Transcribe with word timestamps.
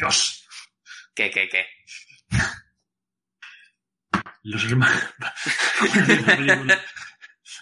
Dios. 0.00 0.46
¿Qué, 1.14 1.30
qué, 1.30 1.48
qué? 1.48 1.66
Los 4.42 4.64
hermanos. 4.64 5.02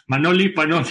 Manoli 0.07 0.50
Panoli. 0.50 0.88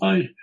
Ay, 0.00 0.34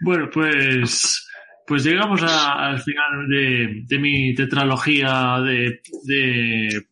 bueno, 0.00 0.28
pues, 0.32 1.26
pues 1.66 1.84
llegamos 1.84 2.22
a- 2.22 2.66
al 2.68 2.80
final 2.80 3.28
de, 3.28 3.82
de 3.86 3.98
mi 3.98 4.34
tetralogía 4.34 5.38
de, 5.44 5.80
de 6.04 6.82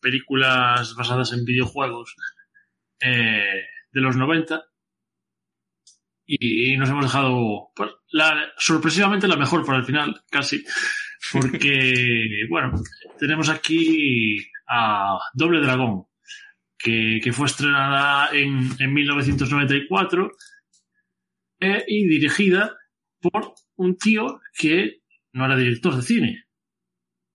películas 0.00 0.94
basadas 0.96 1.32
en 1.32 1.44
videojuegos 1.44 2.14
eh, 3.00 3.62
de 3.90 4.00
los 4.00 4.16
90 4.16 4.62
y, 6.26 6.76
nos 6.76 6.88
hemos 6.88 7.04
dejado 7.04 7.70
pues, 7.74 7.90
la, 8.10 8.52
sorpresivamente 8.58 9.28
la 9.28 9.36
mejor 9.36 9.64
para 9.64 9.78
el 9.78 9.84
final, 9.84 10.22
casi, 10.30 10.64
porque, 11.32 12.42
bueno, 12.50 12.72
tenemos 13.18 13.48
aquí 13.48 14.38
a 14.68 15.18
Doble 15.34 15.60
Dragón, 15.60 16.06
que, 16.76 17.20
que 17.22 17.32
fue 17.32 17.46
estrenada 17.46 18.30
en, 18.32 18.70
en 18.78 18.92
1994 18.92 20.32
eh, 21.60 21.84
y 21.86 22.06
dirigida 22.06 22.76
por 23.20 23.54
un 23.76 23.96
tío 23.96 24.40
que 24.58 25.00
no 25.32 25.46
era 25.46 25.56
director 25.56 25.96
de 25.96 26.02
cine, 26.02 26.44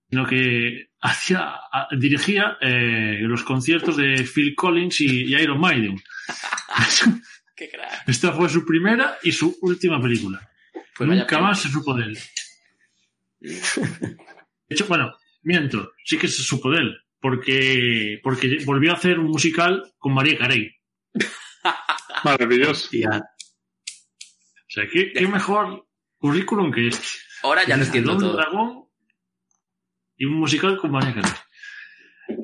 sino 0.08 0.26
que 0.26 0.90
hacía, 1.00 1.54
dirigía 1.98 2.58
eh, 2.60 3.20
los 3.22 3.42
conciertos 3.42 3.96
de 3.96 4.24
Phil 4.24 4.54
Collins 4.54 5.00
y, 5.00 5.24
y 5.24 5.34
Iron 5.34 5.60
Maiden. 5.60 5.96
Qué 7.62 7.68
crack. 7.68 8.08
Esta 8.08 8.32
fue 8.32 8.48
su 8.48 8.64
primera 8.64 9.18
y 9.22 9.30
su 9.30 9.56
última 9.60 10.02
película. 10.02 10.50
Pues 10.96 11.08
Nunca 11.08 11.40
más 11.40 11.60
se 11.62 11.68
supo 11.68 11.94
de 11.94 12.04
él. 12.04 12.18
De 13.40 14.74
hecho, 14.74 14.86
bueno, 14.86 15.14
miento, 15.42 15.92
sí 16.04 16.18
que 16.18 16.26
se 16.26 16.42
supo 16.42 16.70
de 16.70 16.78
él, 16.78 16.96
porque, 17.20 18.20
porque 18.22 18.58
volvió 18.64 18.90
a 18.90 18.94
hacer 18.94 19.18
un 19.18 19.26
musical 19.26 19.92
con 19.98 20.14
María 20.14 20.38
Carey. 20.38 20.74
Maravilloso. 22.24 22.88
O 22.88 23.20
sea, 24.68 24.88
¿qué, 24.90 25.12
qué 25.12 25.28
mejor 25.28 25.86
currículum 26.16 26.72
que 26.72 26.88
este. 26.88 27.06
Ahora 27.42 27.64
ya 27.64 27.76
lo 27.76 27.84
entiendo 27.84 28.16
todo. 28.16 28.32
Dragón 28.32 28.88
y 30.16 30.24
un 30.24 30.34
musical 30.34 30.78
con 30.78 30.90
María 30.90 31.14
Carey. 31.14 31.32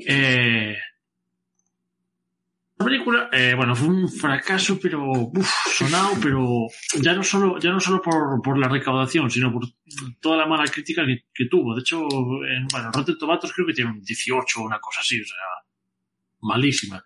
Eh, 0.07 0.77
la 2.79 2.85
película, 2.85 3.29
eh, 3.33 3.55
bueno, 3.57 3.75
fue 3.75 3.89
un 3.89 4.09
fracaso, 4.09 4.79
pero 4.81 5.11
uf, 5.11 5.51
sonado, 5.75 6.11
pero 6.23 6.67
ya 7.03 7.13
no 7.15 7.23
solo, 7.23 7.59
ya 7.59 7.71
no 7.71 7.81
solo 7.81 8.01
por, 8.01 8.41
por 8.43 8.59
la 8.59 8.69
recaudación, 8.69 9.31
sino 9.31 9.53
por 9.53 9.65
toda 10.21 10.37
la 10.37 10.47
mala 10.47 10.65
crítica 10.71 11.05
que, 11.05 11.25
que 11.35 11.47
tuvo. 11.47 11.75
De 11.75 11.81
hecho, 11.81 12.03
en, 12.47 12.67
bueno, 12.71 12.91
Rotten 12.93 13.19
Tomatoes 13.19 13.53
creo 13.53 13.67
que 13.67 13.73
tiene 13.75 13.91
un 13.91 14.01
18 14.03 14.61
o 14.61 14.65
una 14.65 14.79
cosa 14.79 15.01
así, 15.01 15.21
o 15.21 15.25
sea, 15.25 15.37
malísima. 16.41 17.03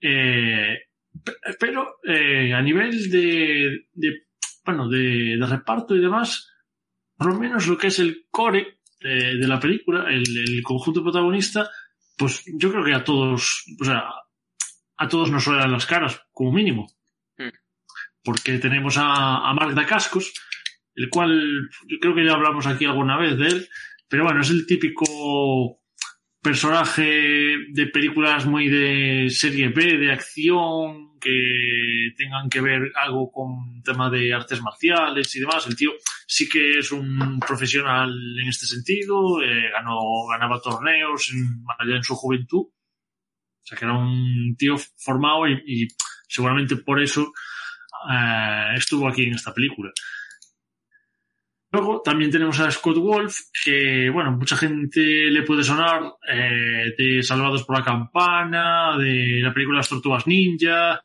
Eh, 0.00 0.78
pe- 1.24 1.36
pero 1.58 1.96
eh, 2.04 2.54
a 2.54 2.62
nivel 2.62 3.10
de, 3.10 3.86
de 3.92 4.26
bueno, 4.64 4.88
de, 4.88 5.36
de 5.38 5.46
reparto 5.46 5.96
y 5.96 6.00
demás, 6.00 6.48
por 7.16 7.32
lo 7.34 7.38
menos 7.40 7.66
lo 7.66 7.76
que 7.76 7.88
es 7.88 7.98
el 7.98 8.26
core 8.30 8.78
de, 9.00 9.36
de 9.36 9.48
la 9.48 9.58
película, 9.58 10.08
el, 10.08 10.22
el 10.36 10.62
conjunto 10.62 11.02
protagonista, 11.02 11.68
pues 12.16 12.44
yo 12.58 12.70
creo 12.70 12.84
que 12.84 12.94
a 12.94 13.02
todos, 13.04 13.64
o 13.80 13.84
sea, 13.84 14.04
a 15.00 15.08
todos 15.08 15.30
nos 15.30 15.44
suenan 15.44 15.72
las 15.72 15.86
caras, 15.86 16.20
como 16.30 16.52
mínimo. 16.52 16.86
Mm. 17.38 17.48
Porque 18.22 18.58
tenemos 18.58 18.98
a, 18.98 19.48
a 19.48 19.54
Mark 19.54 19.74
Dacascos, 19.74 20.34
el 20.94 21.08
cual 21.08 21.70
yo 21.88 21.98
creo 21.98 22.14
que 22.14 22.24
ya 22.24 22.34
hablamos 22.34 22.66
aquí 22.66 22.84
alguna 22.84 23.16
vez 23.16 23.38
de 23.38 23.46
él, 23.46 23.68
pero 24.08 24.24
bueno, 24.24 24.42
es 24.42 24.50
el 24.50 24.66
típico 24.66 25.80
personaje 26.42 27.56
de 27.72 27.86
películas 27.86 28.44
muy 28.44 28.68
de 28.68 29.30
serie 29.30 29.70
B, 29.70 29.96
de 29.96 30.12
acción, 30.12 31.18
que 31.18 32.12
tengan 32.16 32.50
que 32.50 32.60
ver 32.60 32.92
algo 32.96 33.32
con 33.32 33.82
tema 33.82 34.10
de 34.10 34.34
artes 34.34 34.60
marciales 34.60 35.34
y 35.34 35.40
demás. 35.40 35.66
El 35.66 35.76
tío 35.76 35.92
sí 36.26 36.46
que 36.46 36.78
es 36.78 36.92
un 36.92 37.40
profesional 37.40 38.10
en 38.38 38.48
este 38.48 38.66
sentido, 38.66 39.42
eh, 39.42 39.70
ganó, 39.72 40.26
ganaba 40.30 40.60
torneos 40.60 41.30
en, 41.32 41.64
allá 41.78 41.96
en 41.96 42.02
su 42.02 42.14
juventud. 42.14 42.66
O 43.62 43.66
sea 43.66 43.78
que 43.78 43.84
era 43.84 43.94
un 43.94 44.54
tío 44.56 44.76
formado 44.96 45.46
y, 45.48 45.88
seguramente 46.28 46.76
por 46.76 47.02
eso 47.02 47.32
eh, 48.10 48.74
estuvo 48.76 49.08
aquí 49.08 49.24
en 49.24 49.34
esta 49.34 49.52
película. 49.52 49.92
Luego 51.72 52.02
también 52.04 52.32
tenemos 52.32 52.58
a 52.58 52.70
Scott 52.70 52.96
Wolf, 52.96 53.36
que, 53.64 54.10
bueno, 54.10 54.32
mucha 54.32 54.56
gente 54.56 55.00
le 55.30 55.42
puede 55.42 55.62
sonar 55.62 56.02
eh, 56.28 56.92
de 56.98 57.22
Salvados 57.22 57.62
por 57.62 57.78
la 57.78 57.84
Campana, 57.84 58.98
de 58.98 59.40
la 59.40 59.54
película 59.54 59.78
Las 59.78 59.88
Tortugas 59.88 60.26
Ninja. 60.26 61.00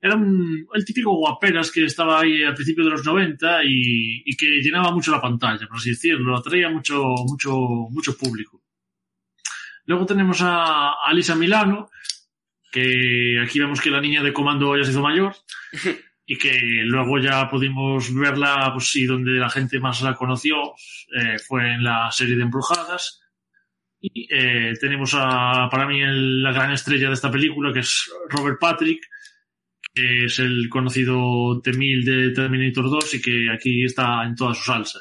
Era 0.00 0.16
un, 0.16 0.66
el 0.72 0.84
típico 0.86 1.14
guaperas 1.14 1.70
que 1.70 1.84
estaba 1.84 2.20
ahí 2.20 2.42
al 2.42 2.54
principio 2.54 2.84
de 2.84 2.90
los 2.92 3.04
90 3.04 3.64
y, 3.64 4.22
y 4.24 4.36
que 4.36 4.46
llenaba 4.62 4.90
mucho 4.90 5.10
la 5.10 5.20
pantalla, 5.20 5.66
por 5.66 5.76
así 5.76 5.90
decirlo, 5.90 6.36
atraía 6.36 6.70
mucho, 6.70 7.02
mucho, 7.26 7.54
mucho 7.90 8.16
público. 8.16 8.63
Luego 9.86 10.06
tenemos 10.06 10.40
a, 10.42 10.92
a 11.04 11.12
Lisa 11.12 11.34
Milano, 11.34 11.88
que 12.72 13.40
aquí 13.42 13.58
vemos 13.60 13.80
que 13.80 13.90
la 13.90 14.00
niña 14.00 14.22
de 14.22 14.32
comando 14.32 14.76
ya 14.76 14.84
se 14.84 14.90
hizo 14.90 15.02
mayor 15.02 15.34
y 16.26 16.36
que 16.38 16.58
luego 16.84 17.18
ya 17.18 17.48
pudimos 17.50 18.12
verla, 18.14 18.70
pues 18.72 18.90
sí, 18.90 19.04
donde 19.06 19.32
la 19.32 19.50
gente 19.50 19.78
más 19.80 20.00
la 20.02 20.14
conoció 20.14 20.56
eh, 21.14 21.38
fue 21.38 21.74
en 21.74 21.84
la 21.84 22.10
serie 22.10 22.36
de 22.36 22.42
Embrujadas. 22.42 23.20
Y 24.00 24.26
eh, 24.34 24.72
tenemos 24.80 25.12
a, 25.14 25.68
para 25.70 25.86
mí, 25.86 26.02
el- 26.02 26.42
la 26.42 26.52
gran 26.52 26.72
estrella 26.72 27.08
de 27.08 27.14
esta 27.14 27.30
película, 27.30 27.72
que 27.72 27.80
es 27.80 28.10
Robert 28.28 28.58
Patrick, 28.60 29.00
que 29.94 30.24
es 30.26 30.38
el 30.40 30.68
conocido 30.68 31.60
T-1000 31.62 32.04
de 32.04 32.30
Terminator 32.32 32.90
2 32.90 33.14
y 33.14 33.22
que 33.22 33.50
aquí 33.50 33.84
está 33.84 34.24
en 34.24 34.34
toda 34.34 34.52
su 34.54 34.64
salsa. 34.64 34.98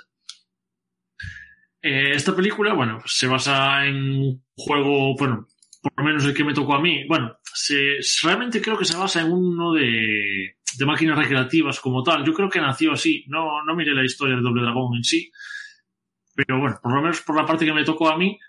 Eh, 1.84 2.14
esta 2.16 2.34
película, 2.34 2.74
bueno, 2.74 3.00
pues 3.00 3.12
se 3.18 3.28
basa 3.28 3.86
en 3.86 3.96
un 3.96 4.46
juego, 4.56 5.16
bueno, 5.18 5.48
por 5.82 5.92
lo 5.98 6.04
menos 6.06 6.24
el 6.24 6.34
que 6.34 6.46
me 6.46 6.54
tocó 6.54 6.76
a 6.76 6.82
mí. 6.82 7.06
Bueno, 7.10 7.36
se, 7.44 7.98
realmente 8.24 8.62
creo 8.62 8.78
que 8.78 8.86
se 8.86 8.96
basa 8.96 9.20
en 9.20 9.34
uno 9.34 9.74
de, 9.74 10.56
de 10.78 10.86
máquinas 10.86 11.18
recreativas 11.18 11.82
como 11.82 12.02
tal. 12.02 12.24
Yo 12.24 12.34
creo 12.34 12.50
que 12.50 12.62
nació 12.62 12.94
así. 12.94 13.26
No, 13.28 13.64
no 13.66 13.76
miré 13.76 13.94
la 13.94 14.06
historia 14.06 14.38
de 14.38 14.42
Doble 14.42 14.62
Dragón 14.62 14.96
en 14.96 15.04
sí. 15.04 15.30
Pero 16.34 16.62
bueno, 16.62 16.80
por 16.82 16.96
lo 16.96 17.02
menos 17.02 17.22
por 17.22 17.36
la 17.36 17.46
parte 17.46 17.66
que 17.66 17.74
me 17.74 17.84
tocó 17.84 18.10
a 18.10 18.18
mí, 18.18 18.40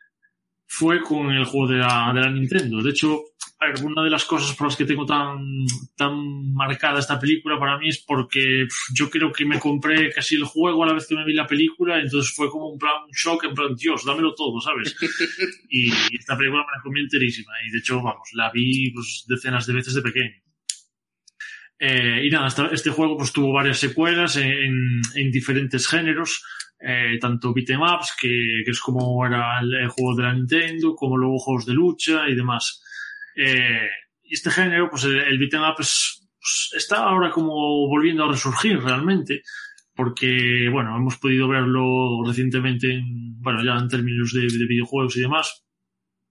fue 0.66 1.02
con 1.02 1.30
el 1.32 1.44
juego 1.44 1.72
de 1.72 1.78
la, 1.78 2.12
de 2.14 2.20
la 2.20 2.30
Nintendo. 2.30 2.82
De 2.82 2.90
hecho, 2.90 3.20
a 3.64 3.72
ver, 3.72 3.84
una 3.84 4.02
de 4.02 4.10
las 4.10 4.24
cosas 4.24 4.54
por 4.56 4.66
las 4.68 4.76
que 4.76 4.84
tengo 4.84 5.04
tan, 5.06 5.38
tan 5.96 6.52
marcada 6.54 6.98
esta 7.00 7.18
película 7.18 7.58
para 7.58 7.78
mí 7.78 7.88
es 7.88 8.02
porque 8.06 8.66
yo 8.94 9.10
creo 9.10 9.32
que 9.32 9.44
me 9.44 9.58
compré 9.58 10.10
casi 10.12 10.36
el 10.36 10.44
juego 10.44 10.84
a 10.84 10.86
la 10.86 10.92
vez 10.92 11.06
que 11.08 11.14
me 11.16 11.24
vi 11.24 11.32
la 11.34 11.46
película, 11.46 11.98
entonces 12.00 12.32
fue 12.34 12.48
como 12.50 12.68
un 12.68 12.78
plan 12.78 12.94
un 13.04 13.10
shock, 13.12 13.44
en 13.44 13.54
plan, 13.54 13.74
Dios, 13.74 14.04
dámelo 14.04 14.34
todo, 14.34 14.60
¿sabes? 14.60 14.94
Y 15.70 15.90
esta 16.16 16.36
película 16.36 16.62
me 16.62 16.76
la 16.76 16.82
comí 16.82 17.00
enterísima 17.00 17.52
y 17.66 17.70
de 17.72 17.78
hecho, 17.78 17.96
vamos, 18.02 18.28
la 18.34 18.50
vi 18.52 18.92
pues, 18.92 19.24
decenas 19.28 19.66
de 19.66 19.72
veces 19.72 19.94
de 19.94 20.02
pequeño. 20.02 20.34
Eh, 21.78 22.22
y 22.26 22.30
nada, 22.30 22.46
esta- 22.46 22.68
este 22.72 22.90
juego 22.90 23.16
pues 23.16 23.32
tuvo 23.32 23.52
varias 23.52 23.78
secuelas 23.78 24.36
en, 24.36 25.00
en 25.16 25.30
diferentes 25.30 25.86
géneros, 25.88 26.42
eh, 26.80 27.18
tanto 27.20 27.52
beat'em 27.52 27.80
ups, 27.82 28.12
que, 28.20 28.62
que 28.64 28.70
es 28.70 28.80
como 28.80 29.24
era 29.26 29.60
el, 29.60 29.74
el 29.74 29.88
juego 29.88 30.14
de 30.16 30.22
la 30.22 30.34
Nintendo, 30.34 30.94
como 30.94 31.16
luego 31.16 31.38
juegos 31.38 31.66
de 31.66 31.74
lucha 31.74 32.28
y 32.28 32.34
demás. 32.34 32.80
Eh, 33.36 33.88
este 34.30 34.50
género, 34.50 34.88
pues 34.90 35.04
el, 35.04 35.18
el 35.18 35.38
beat'em 35.38 35.62
up 35.62 35.76
es- 35.80 36.20
pues, 36.40 36.70
está 36.76 37.04
ahora 37.04 37.30
como 37.30 37.54
volviendo 37.88 38.24
a 38.24 38.30
resurgir 38.32 38.78
realmente, 38.80 39.42
porque, 39.94 40.68
bueno, 40.72 40.96
hemos 40.96 41.16
podido 41.18 41.48
verlo 41.48 42.22
recientemente, 42.26 42.92
en, 42.92 43.40
bueno, 43.40 43.64
ya 43.64 43.78
en 43.80 43.88
términos 43.88 44.32
de, 44.32 44.42
de 44.42 44.66
videojuegos 44.66 45.16
y 45.16 45.20
demás, 45.20 45.64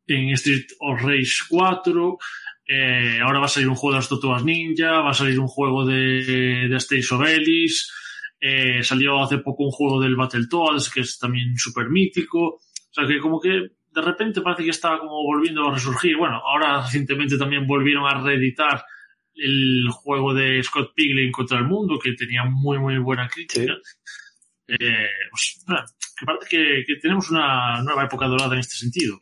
en 0.08 0.30
Street 0.32 0.66
of 0.80 1.02
Rage 1.02 1.38
4, 1.50 2.18
eh, 2.68 3.20
ahora 3.22 3.40
va 3.40 3.46
a 3.46 3.50
salir 3.50 3.70
un 3.70 3.76
juego 3.76 3.94
de 3.94 4.00
las 4.00 4.10
Tortugas 4.10 4.44
Ninja, 4.44 5.00
va 5.02 5.12
a 5.12 5.14
salir 5.14 5.40
un 5.40 5.48
juego 5.48 5.86
de, 5.86 6.68
de 6.70 6.76
Stage 6.78 7.16
of 7.16 7.26
Ellis, 7.28 7.92
eh, 8.40 8.84
salió 8.84 9.22
hace 9.24 9.38
poco 9.38 9.64
un 9.64 9.72
juego 9.72 10.02
del 10.02 10.16
Battletoads 10.18 10.90
que 10.92 11.00
es 11.02 11.18
también 11.18 11.56
súper 11.58 11.90
mítico. 11.90 12.40
O 12.56 12.62
sea 12.92 13.08
que 13.08 13.20
como 13.20 13.40
que 13.40 13.70
de 13.94 14.02
repente 14.02 14.42
parece 14.42 14.64
que 14.64 14.72
está 14.72 14.98
como 14.98 15.24
volviendo 15.24 15.68
a 15.68 15.74
resurgir. 15.74 16.18
Bueno, 16.18 16.38
ahora 16.38 16.82
recientemente 16.82 17.38
también 17.38 17.68
volvieron 17.68 18.06
a 18.06 18.22
reeditar 18.22 18.84
el 19.36 19.88
juego 19.90 20.34
de 20.34 20.62
Scott 20.64 20.94
Pilgrim 20.96 21.32
contra 21.32 21.60
el 21.60 21.66
mundo, 21.66 22.00
que 22.00 22.14
tenía 22.14 22.44
muy, 22.46 22.80
muy 22.80 22.98
buena 22.98 23.28
crítica. 23.28 23.74
Eh, 24.68 25.10
pues, 25.30 25.64
que 26.18 26.26
parece 26.26 26.48
que, 26.50 26.84
que 26.86 26.96
tenemos 27.02 27.30
una 27.30 27.82
nueva 27.84 28.06
época 28.06 28.28
dorada 28.28 28.54
en 28.54 28.60
este 28.60 28.76
sentido. 28.76 29.20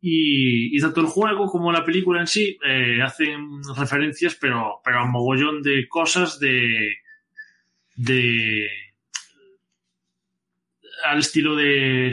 Y, 0.00 0.76
y 0.76 0.80
tanto 0.80 1.00
el 1.00 1.06
juego 1.06 1.46
como 1.46 1.72
la 1.72 1.84
película 1.84 2.20
en 2.20 2.26
sí 2.26 2.58
eh, 2.66 3.00
hacen 3.02 3.62
referencias, 3.76 4.36
pero, 4.38 4.80
pero 4.84 4.98
a 4.98 5.04
un 5.04 5.12
mogollón 5.12 5.62
de 5.62 5.88
cosas 5.88 6.38
de, 6.38 6.96
de 7.96 8.68
al 11.02 11.18
estilo 11.18 11.56
de 11.56 12.08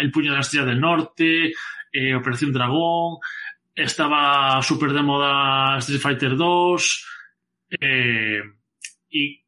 El 0.00 0.10
puño 0.10 0.30
de 0.30 0.36
la 0.36 0.42
estrella 0.42 0.66
del 0.66 0.80
norte, 0.80 1.52
eh, 1.92 2.14
Operación 2.14 2.52
Dragón, 2.52 3.18
estaba 3.74 4.60
súper 4.62 4.92
de 4.92 5.02
moda 5.02 5.78
Street 5.78 6.00
Fighter 6.00 6.36
2, 6.36 7.06
eh, 7.80 8.40
y 9.10 9.44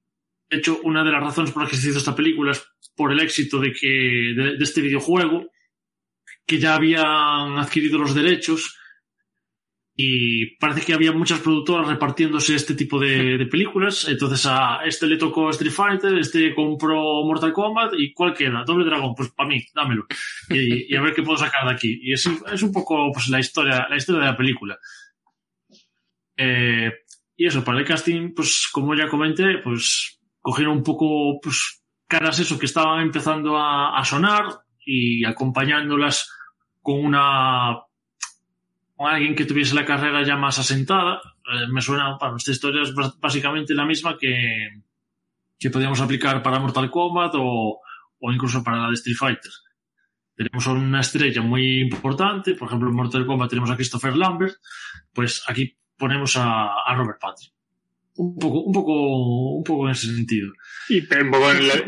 de 0.49 0.57
hecho 0.57 0.81
una 0.85 1.05
de 1.05 1.11
las 1.11 1.23
razones 1.23 1.51
por 1.51 1.63
las 1.63 1.71
que 1.71 1.77
se 1.77 1.91
hizo 1.91 1.99
esta 1.99 2.15
película 2.15 2.53
es 2.53 2.65
por 2.97 3.13
el 3.13 3.21
éxito 3.21 3.59
de, 3.59 3.73
que, 3.73 4.35
de 4.37 4.57
este 4.61 4.81
videojuego, 4.81 5.51
que 6.47 6.59
ya 6.59 6.75
habían 6.75 7.59
adquirido 7.59 7.99
los 7.99 8.15
derechos 8.15 8.80
y 10.03 10.57
parece 10.57 10.81
que 10.81 10.95
había 10.95 11.13
muchas 11.13 11.41
productoras 11.41 11.87
repartiéndose 11.87 12.55
este 12.55 12.75
tipo 12.75 12.99
de, 12.99 13.47
películas. 13.51 14.09
Entonces 14.09 14.47
a 14.47 14.81
este 14.87 15.07
le 15.07 15.19
tocó 15.19 15.51
Street 15.51 15.73
Fighter, 15.73 16.19
este 16.19 16.55
compró 16.55 17.23
Mortal 17.27 17.53
Kombat 17.53 17.93
y 17.99 18.15
¿cuál 18.15 18.33
queda? 18.33 18.65
Doble 18.65 18.87
Dragón, 18.87 19.15
pues 19.15 19.29
para 19.33 19.51
mí, 19.51 19.63
dámelo. 19.75 20.07
Y, 20.49 20.97
a 20.97 21.03
ver 21.03 21.13
qué 21.13 21.23
puedo 21.23 21.37
sacar 21.37 21.67
de 21.67 21.75
aquí. 21.75 22.01
Y 22.03 22.15
es, 22.15 22.25
un 22.27 22.73
poco 22.73 23.13
pues, 23.13 23.29
la 23.29 23.41
historia, 23.41 23.89
la 23.91 23.97
historia 23.97 24.23
de 24.23 24.27
la 24.29 24.37
película. 24.39 24.79
Eh, 26.35 26.91
y 27.37 27.47
eso, 27.47 27.63
para 27.63 27.79
el 27.79 27.85
casting, 27.85 28.33
pues 28.35 28.71
como 28.73 28.95
ya 28.95 29.07
comenté, 29.07 29.59
pues 29.63 30.19
cogieron 30.41 30.79
un 30.79 30.83
poco 30.83 31.39
pues, 31.43 31.83
caras 32.09 32.39
eso 32.39 32.59
que 32.59 32.67
estaban 32.67 33.03
empezando 33.03 33.59
a 33.59 34.03
sonar 34.07 34.47
y 34.83 35.27
acompañándolas 35.27 36.33
con 36.81 37.05
una 37.05 37.77
con 39.01 39.11
alguien 39.11 39.35
que 39.35 39.47
tuviese 39.47 39.75
la 39.75 39.87
carrera 39.87 40.23
ya 40.27 40.37
más 40.37 40.59
asentada. 40.59 41.23
Eh, 41.51 41.69
me 41.73 41.81
suena, 41.81 42.19
bueno, 42.21 42.37
esta 42.37 42.51
historia 42.51 42.83
es 42.83 42.93
básicamente 43.19 43.73
la 43.73 43.87
misma 43.87 44.19
que, 44.19 44.83
que 45.59 45.71
podíamos 45.71 46.03
aplicar 46.03 46.43
para 46.43 46.59
Mortal 46.59 46.91
Kombat 46.91 47.33
o, 47.37 47.81
o 48.19 48.31
incluso 48.31 48.63
para 48.63 48.77
la 48.77 48.89
de 48.89 48.95
Street 48.97 49.17
Fighter. 49.17 49.53
Tenemos 50.37 50.67
una 50.67 51.01
estrella 51.01 51.41
muy 51.41 51.81
importante, 51.81 52.55
por 52.55 52.69
ejemplo 52.69 52.91
en 52.91 52.97
Mortal 52.97 53.25
Kombat 53.25 53.49
tenemos 53.49 53.71
a 53.71 53.77
Christopher 53.77 54.15
Lambert, 54.15 54.57
pues 55.15 55.45
aquí 55.47 55.79
ponemos 55.97 56.37
a, 56.37 56.67
a 56.87 56.95
Robert 56.95 57.19
Patrick. 57.19 57.55
Un 58.17 58.39
poco, 58.39 58.61
un 58.61 58.73
poco, 58.75 59.57
un 59.57 59.65
poco 59.65 59.87
en 59.87 59.93
ese 59.93 60.15
sentido. 60.15 60.53
Y 60.91 61.01
la, 61.07 61.85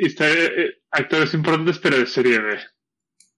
está, 0.00 0.28
eh, 0.28 0.82
actores 0.90 1.32
importantes, 1.32 1.78
pero 1.78 1.96
de 1.96 2.06
serie 2.06 2.40
B. 2.40 2.58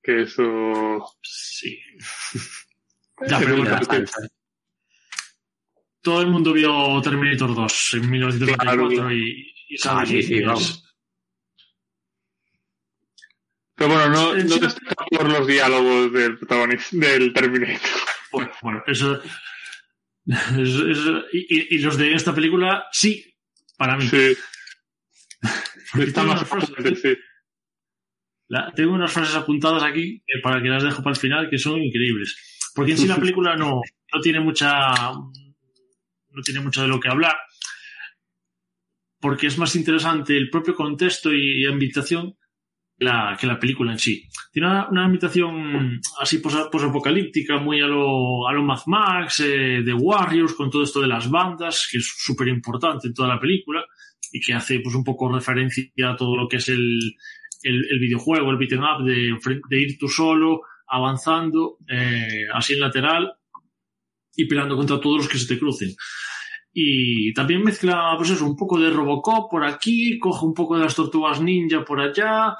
Que 0.02 0.22
eso. 0.22 1.04
Sí. 1.20 1.78
Bueno, 3.20 3.80
que- 3.88 4.04
todo 6.00 6.20
el 6.22 6.28
mundo 6.28 6.52
vio 6.52 7.00
Terminator 7.02 7.54
2 7.54 7.90
en 7.94 8.10
1994 8.10 8.88
Claro. 8.88 9.12
y, 9.12 9.52
y 9.68 9.76
sabe 9.78 10.02
Ah, 10.02 10.06
sí, 10.06 10.22
sí, 10.22 10.40
vamos. 10.42 10.84
Pero 13.74 13.90
bueno, 13.94 14.08
no, 14.08 14.36
Eh, 14.36 14.44
no 14.44 14.56
destaca 14.56 15.04
por 15.10 15.28
los 15.30 15.46
diálogos 15.46 16.12
del 16.12 16.38
protagonista, 16.38 16.96
del 16.96 17.32
Terminator. 17.32 17.80
Bueno, 18.32 18.50
bueno, 18.62 18.82
eso. 18.86 19.22
eso- 20.26 20.88
eso- 20.88 21.24
y, 21.32 21.78
los 21.78 21.96
de 21.96 22.14
esta 22.14 22.34
película, 22.34 22.86
sí, 22.92 23.34
para 23.76 23.96
mí. 23.96 24.08
Sí, 24.08 24.36
está 26.00 26.22
más 26.22 26.46
frases 26.48 26.70
fuerte, 26.70 26.96
sí. 26.96 27.16
la- 28.48 28.72
tengo 28.74 28.92
unas 28.92 29.12
frases 29.12 29.34
apuntadas 29.36 29.82
aquí 29.82 30.22
eh, 30.26 30.40
para 30.42 30.60
que 30.62 30.68
las 30.68 30.82
dejo 30.82 31.02
para 31.02 31.14
el 31.14 31.20
final 31.20 31.48
que 31.50 31.58
son 31.58 31.80
increíbles. 31.82 32.57
Porque 32.78 32.92
en 32.92 32.98
sí 32.98 33.06
la 33.08 33.16
película 33.20 33.56
no, 33.56 33.80
no 34.12 34.20
tiene 34.22 34.38
mucha. 34.40 35.12
No 35.12 36.42
tiene 36.44 36.60
mucho 36.60 36.82
de 36.82 36.88
lo 36.88 37.00
que 37.00 37.08
hablar. 37.08 37.36
Porque 39.20 39.48
es 39.48 39.58
más 39.58 39.74
interesante 39.74 40.36
el 40.36 40.48
propio 40.48 40.74
contexto 40.74 41.32
y 41.32 41.66
ambientación 41.66 42.34
que 42.96 43.04
la, 43.04 43.36
que 43.40 43.46
la 43.48 43.58
película 43.58 43.90
en 43.92 43.98
sí. 43.98 44.28
Tiene 44.52 44.68
una, 44.68 44.88
una 44.88 45.04
ambientación 45.04 46.00
así 46.20 46.38
posa- 46.38 46.70
posapocalíptica, 46.70 47.58
muy 47.58 47.80
a 47.80 47.86
lo, 47.86 48.46
a 48.46 48.52
lo 48.52 48.62
Mad 48.62 48.82
Max, 48.86 49.40
eh, 49.40 49.82
de 49.84 49.92
Warriors, 49.92 50.54
con 50.54 50.70
todo 50.70 50.84
esto 50.84 51.00
de 51.00 51.08
las 51.08 51.28
bandas, 51.28 51.88
que 51.90 51.98
es 51.98 52.06
súper 52.16 52.46
importante 52.48 53.08
en 53.08 53.14
toda 53.14 53.28
la 53.28 53.40
película 53.40 53.84
y 54.32 54.40
que 54.40 54.54
hace 54.54 54.78
pues 54.80 54.94
un 54.94 55.02
poco 55.04 55.32
referencia 55.32 55.90
a 56.08 56.16
todo 56.16 56.36
lo 56.36 56.46
que 56.48 56.58
es 56.58 56.68
el, 56.68 56.98
el, 57.62 57.84
el 57.90 57.98
videojuego, 57.98 58.50
el 58.50 58.56
beat'em 58.58 58.82
up, 58.82 59.04
de, 59.04 59.36
de 59.68 59.80
ir 59.80 59.98
tú 59.98 60.08
solo, 60.08 60.60
avanzando, 60.88 61.78
eh, 61.88 62.46
así 62.52 62.74
en 62.74 62.80
lateral 62.80 63.32
y 64.34 64.46
peleando 64.46 64.76
contra 64.76 65.00
todos 65.00 65.18
los 65.18 65.28
que 65.28 65.38
se 65.38 65.46
te 65.46 65.58
crucen. 65.58 65.94
Y 66.72 67.32
también 67.34 67.64
mezcla, 67.64 68.14
pues 68.16 68.30
eso, 68.30 68.46
un 68.46 68.56
poco 68.56 68.78
de 68.78 68.90
Robocop 68.90 69.50
por 69.50 69.64
aquí, 69.64 70.18
coge 70.18 70.46
un 70.46 70.54
poco 70.54 70.76
de 70.76 70.84
las 70.84 70.94
tortugas 70.94 71.40
ninja 71.40 71.84
por 71.84 72.00
allá, 72.00 72.56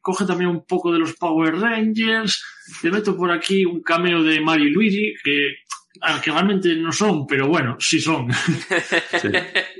coge 0.00 0.24
también 0.24 0.50
un 0.50 0.64
poco 0.64 0.92
de 0.92 1.00
los 1.00 1.14
Power 1.14 1.56
Rangers, 1.56 2.44
te 2.80 2.90
meto 2.90 3.16
por 3.16 3.32
aquí 3.32 3.64
un 3.64 3.82
cameo 3.82 4.22
de 4.22 4.40
Mario 4.40 4.66
y 4.66 4.70
Luigi, 4.70 5.14
que, 5.24 5.56
que 6.22 6.30
realmente 6.30 6.76
no 6.76 6.92
son, 6.92 7.26
pero 7.26 7.48
bueno, 7.48 7.76
sí 7.80 7.98
son. 7.98 8.28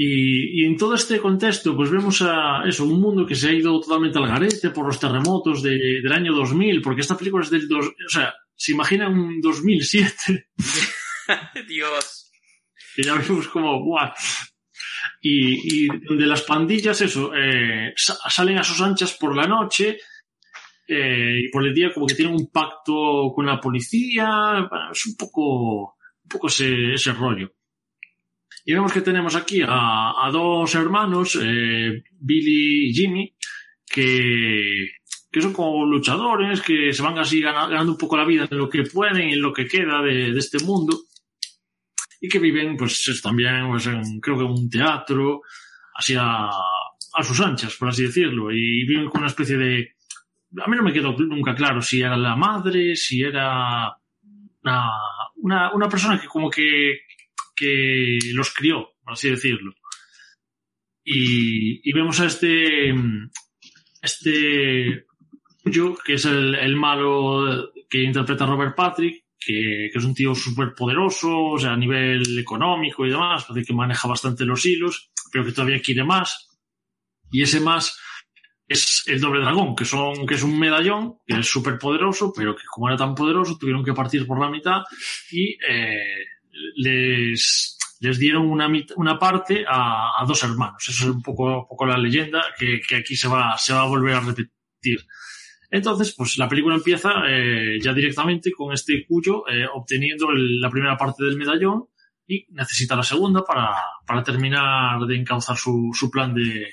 Y, 0.00 0.62
y 0.62 0.64
en 0.64 0.76
todo 0.76 0.94
este 0.94 1.18
contexto, 1.18 1.74
pues 1.74 1.90
vemos 1.90 2.22
a 2.22 2.62
eso, 2.68 2.84
un 2.84 3.00
mundo 3.00 3.26
que 3.26 3.34
se 3.34 3.48
ha 3.48 3.52
ido 3.52 3.80
totalmente 3.80 4.16
al 4.18 4.28
garete 4.28 4.70
por 4.70 4.86
los 4.86 5.00
terremotos 5.00 5.60
de- 5.60 6.00
del 6.02 6.12
año 6.12 6.32
2000, 6.34 6.80
porque 6.82 7.00
esta 7.00 7.16
película 7.16 7.42
es 7.42 7.50
del 7.50 7.66
dos, 7.66 7.86
o 7.86 8.08
sea, 8.08 8.32
se 8.54 8.70
imagina 8.72 9.08
un 9.08 9.40
2007, 9.40 10.50
Dios. 11.68 12.30
que 12.94 13.02
ya 13.02 13.14
vemos 13.14 13.48
como, 13.48 13.82
¡buah! 13.84 14.12
Y, 15.20 15.84
y 15.86 15.88
de 15.88 16.26
las 16.26 16.42
pandillas, 16.42 17.00
eso, 17.00 17.32
eh, 17.34 17.92
sa- 17.96 18.18
salen 18.30 18.58
a 18.58 18.62
sus 18.64 18.80
anchas 18.80 19.14
por 19.18 19.34
la 19.36 19.48
noche, 19.48 19.98
eh, 20.86 21.40
y 21.44 21.48
por 21.50 21.66
el 21.66 21.74
día 21.74 21.92
como 21.92 22.06
que 22.06 22.14
tienen 22.14 22.34
un 22.36 22.50
pacto 22.52 23.32
con 23.34 23.44
la 23.46 23.60
policía, 23.60 24.64
bueno, 24.70 24.92
es 24.92 25.06
un 25.06 25.16
poco, 25.16 25.96
un 26.22 26.28
poco 26.28 26.46
ese, 26.46 26.94
ese 26.94 27.12
rollo. 27.12 27.52
Y 28.68 28.74
vemos 28.74 28.92
que 28.92 29.00
tenemos 29.00 29.34
aquí 29.34 29.62
a, 29.66 30.26
a 30.26 30.30
dos 30.30 30.74
hermanos, 30.74 31.38
eh, 31.40 32.02
Billy 32.20 32.90
y 32.90 32.92
Jimmy, 32.92 33.34
que, 33.86 34.90
que 35.32 35.40
son 35.40 35.54
como 35.54 35.86
luchadores, 35.86 36.60
que 36.60 36.92
se 36.92 37.02
van 37.02 37.16
así 37.16 37.40
gana- 37.40 37.66
ganando 37.66 37.92
un 37.92 37.96
poco 37.96 38.18
la 38.18 38.26
vida 38.26 38.46
en 38.50 38.58
lo 38.58 38.68
que 38.68 38.82
pueden 38.82 39.30
y 39.30 39.32
en 39.32 39.40
lo 39.40 39.54
que 39.54 39.66
queda 39.66 40.02
de, 40.02 40.32
de 40.32 40.38
este 40.38 40.62
mundo. 40.62 40.98
Y 42.20 42.28
que 42.28 42.38
viven, 42.38 42.76
pues, 42.76 43.08
es 43.08 43.22
también, 43.22 43.68
pues, 43.70 43.88
creo 44.20 44.36
que 44.36 44.44
en 44.44 44.50
un 44.50 44.68
teatro, 44.68 45.40
así 45.94 46.14
a, 46.14 46.50
a 46.50 47.24
sus 47.24 47.40
anchas, 47.40 47.74
por 47.76 47.88
así 47.88 48.02
decirlo. 48.02 48.52
Y 48.52 48.84
viven 48.84 49.08
con 49.08 49.22
una 49.22 49.28
especie 49.28 49.56
de... 49.56 49.94
A 50.62 50.68
mí 50.68 50.76
no 50.76 50.82
me 50.82 50.92
quedó 50.92 51.16
nunca 51.16 51.54
claro 51.54 51.80
si 51.80 52.02
era 52.02 52.18
la 52.18 52.36
madre, 52.36 52.96
si 52.96 53.22
era 53.22 53.96
una, 54.62 54.90
una, 55.36 55.72
una 55.72 55.88
persona 55.88 56.20
que 56.20 56.26
como 56.26 56.50
que 56.50 56.98
que 57.58 58.18
los 58.34 58.52
crió, 58.52 58.94
por 59.02 59.14
así 59.14 59.30
decirlo. 59.30 59.74
Y, 61.04 61.88
y 61.88 61.92
vemos 61.92 62.20
a 62.20 62.26
este, 62.26 62.94
este 64.02 65.06
yo, 65.64 65.96
que 66.04 66.14
es 66.14 66.24
el, 66.24 66.54
el 66.54 66.76
malo 66.76 67.72
que 67.88 68.02
interpreta 68.02 68.46
Robert 68.46 68.76
Patrick, 68.76 69.24
que, 69.38 69.88
que 69.92 69.98
es 69.98 70.04
un 70.04 70.14
tío 70.14 70.34
súper 70.34 70.74
poderoso, 70.74 71.52
o 71.52 71.58
sea, 71.58 71.72
a 71.72 71.76
nivel 71.76 72.38
económico 72.38 73.06
y 73.06 73.10
demás, 73.10 73.44
parece 73.44 73.66
que 73.66 73.74
maneja 73.74 74.08
bastante 74.08 74.44
los 74.44 74.64
hilos, 74.66 75.10
pero 75.32 75.44
que 75.44 75.52
todavía 75.52 75.80
quiere 75.80 76.04
más. 76.04 76.48
Y 77.30 77.42
ese 77.42 77.60
más 77.60 77.98
es 78.66 79.04
el 79.06 79.20
doble 79.20 79.40
dragón, 79.40 79.74
que 79.74 79.86
son, 79.86 80.26
que 80.26 80.34
es 80.34 80.42
un 80.42 80.58
medallón, 80.58 81.18
que 81.26 81.38
es 81.38 81.46
súper 81.46 81.78
poderoso, 81.78 82.32
pero 82.36 82.54
que 82.54 82.64
como 82.66 82.88
era 82.88 82.98
tan 82.98 83.14
poderoso, 83.14 83.56
tuvieron 83.58 83.84
que 83.84 83.94
partir 83.94 84.26
por 84.26 84.38
la 84.38 84.50
mitad 84.50 84.82
y 85.30 85.56
eh, 85.66 86.26
les, 86.76 87.78
les 88.00 88.18
dieron 88.18 88.46
una, 88.50 88.68
una 88.96 89.18
parte 89.18 89.64
a, 89.68 90.20
a 90.20 90.24
dos 90.26 90.42
hermanos. 90.44 90.82
Eso 90.88 91.04
es 91.04 91.10
un 91.10 91.22
poco, 91.22 91.66
poco 91.68 91.86
la 91.86 91.98
leyenda 91.98 92.42
que, 92.58 92.80
que 92.86 92.96
aquí 92.96 93.16
se 93.16 93.28
va, 93.28 93.56
se 93.58 93.72
va 93.72 93.82
a 93.82 93.86
volver 93.88 94.14
a 94.14 94.20
repetir. 94.20 94.98
Entonces, 95.70 96.14
pues 96.16 96.38
la 96.38 96.48
película 96.48 96.76
empieza 96.76 97.10
eh, 97.28 97.78
ya 97.82 97.92
directamente 97.92 98.50
con 98.52 98.72
este 98.72 99.04
Cuyo 99.06 99.46
eh, 99.48 99.66
obteniendo 99.72 100.30
el- 100.30 100.60
la 100.60 100.70
primera 100.70 100.96
parte 100.96 101.24
del 101.24 101.36
medallón 101.36 101.84
y 102.26 102.46
necesita 102.50 102.96
la 102.96 103.02
segunda 103.02 103.42
para, 103.44 103.74
para 104.06 104.22
terminar 104.22 105.00
de 105.06 105.16
encauzar 105.16 105.56
su, 105.56 105.90
su 105.92 106.10
plan 106.10 106.34
de... 106.34 106.68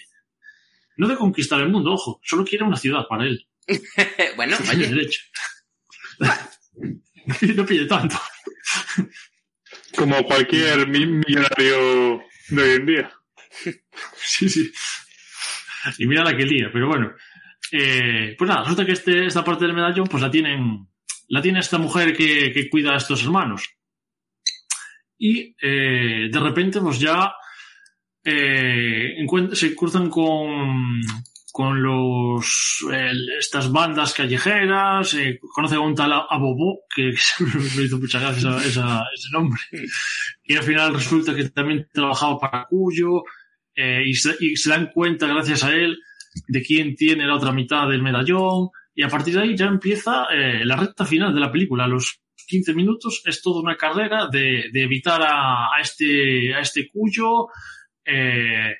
No 0.97 1.07
de 1.09 1.15
conquistar 1.17 1.59
el 1.59 1.69
mundo, 1.69 1.91
ojo, 1.93 2.21
solo 2.23 2.45
quiere 2.45 2.63
una 2.63 2.77
ciudad 2.77 3.05
para 3.09 3.25
él. 3.25 3.47
bueno, 4.37 4.55
oye, 4.71 4.87
derecho. 4.87 5.21
no 7.55 7.65
pide 7.65 7.85
tanto. 7.85 8.15
Como 9.97 10.23
cualquier 10.23 10.87
mi- 10.87 11.05
millonario 11.05 12.21
de 12.49 12.61
hoy 12.63 12.75
en 12.75 12.85
día. 12.85 13.11
Sí, 14.17 14.49
sí. 14.49 14.69
Y 15.99 16.07
mira 16.07 16.23
la 16.23 16.35
que 16.35 16.45
lía, 16.45 16.69
pero 16.73 16.87
bueno. 16.87 17.13
Eh, 17.71 18.35
pues 18.37 18.47
nada, 18.49 18.61
resulta 18.63 18.85
que 18.85 18.91
este, 18.91 19.25
esta 19.27 19.43
parte 19.43 19.65
del 19.65 19.73
medallón, 19.73 20.07
pues 20.07 20.21
la 20.21 20.29
tienen, 20.31 20.87
la 21.29 21.41
tiene 21.41 21.59
esta 21.59 21.77
mujer 21.77 22.15
que, 22.15 22.51
que 22.51 22.69
cuida 22.69 22.93
a 22.93 22.97
estos 22.97 23.23
hermanos. 23.23 23.63
Y 25.17 25.55
eh, 25.61 26.27
de 26.31 26.39
repente, 26.39 26.81
pues 26.81 26.99
ya 26.99 27.33
eh, 28.23 29.15
se 29.53 29.75
cruzan 29.75 30.09
con, 30.09 30.99
con 31.57 31.81
los 31.81 32.85
el- 32.91 33.29
estas 33.39 33.71
bandas 33.71 34.13
callejeras, 34.13 35.13
eh, 35.13 35.39
conocen 35.53 35.77
a 35.77 35.81
un 35.81 35.95
tal 35.95 36.11
Abobo, 36.11 36.81
que 36.93 37.13
me 37.77 37.83
hizo 37.83 37.97
muchas 37.97 38.21
gracias 38.21 38.43
esa- 38.43 38.67
esa- 38.67 39.03
ese 39.15 39.29
nombre, 39.31 39.61
y 40.43 40.55
al 40.57 40.63
final 40.63 40.93
resulta 40.93 41.33
que 41.33 41.47
también 41.51 41.87
trabajaba 41.93 42.37
para 42.39 42.65
Cuyo, 42.69 43.23
eh, 43.73 44.01
y, 44.05 44.13
se, 44.15 44.35
y 44.41 44.57
se 44.57 44.69
dan 44.69 44.91
cuenta 44.93 45.27
gracias 45.27 45.63
a 45.63 45.71
él 45.73 45.97
de 46.49 46.61
quién 46.61 46.93
tiene 46.95 47.25
la 47.25 47.35
otra 47.35 47.53
mitad 47.53 47.87
del 47.87 48.01
medallón, 48.03 48.67
y 48.93 49.03
a 49.03 49.07
partir 49.07 49.35
de 49.35 49.43
ahí 49.43 49.55
ya 49.55 49.67
empieza 49.67 50.25
eh, 50.33 50.65
la 50.65 50.75
recta 50.75 51.05
final 51.05 51.33
de 51.33 51.39
la 51.39 51.51
película, 51.53 51.87
los 51.87 52.19
15 52.47 52.73
minutos 52.73 53.21
es 53.25 53.41
toda 53.41 53.61
una 53.61 53.77
carrera 53.77 54.27
de, 54.29 54.65
de 54.73 54.83
evitar 54.83 55.21
a, 55.21 55.67
a 55.73 55.79
este 55.81 56.53
a 56.53 56.59
este 56.59 56.89
Cuyo, 56.91 57.47
eh, 58.05 58.73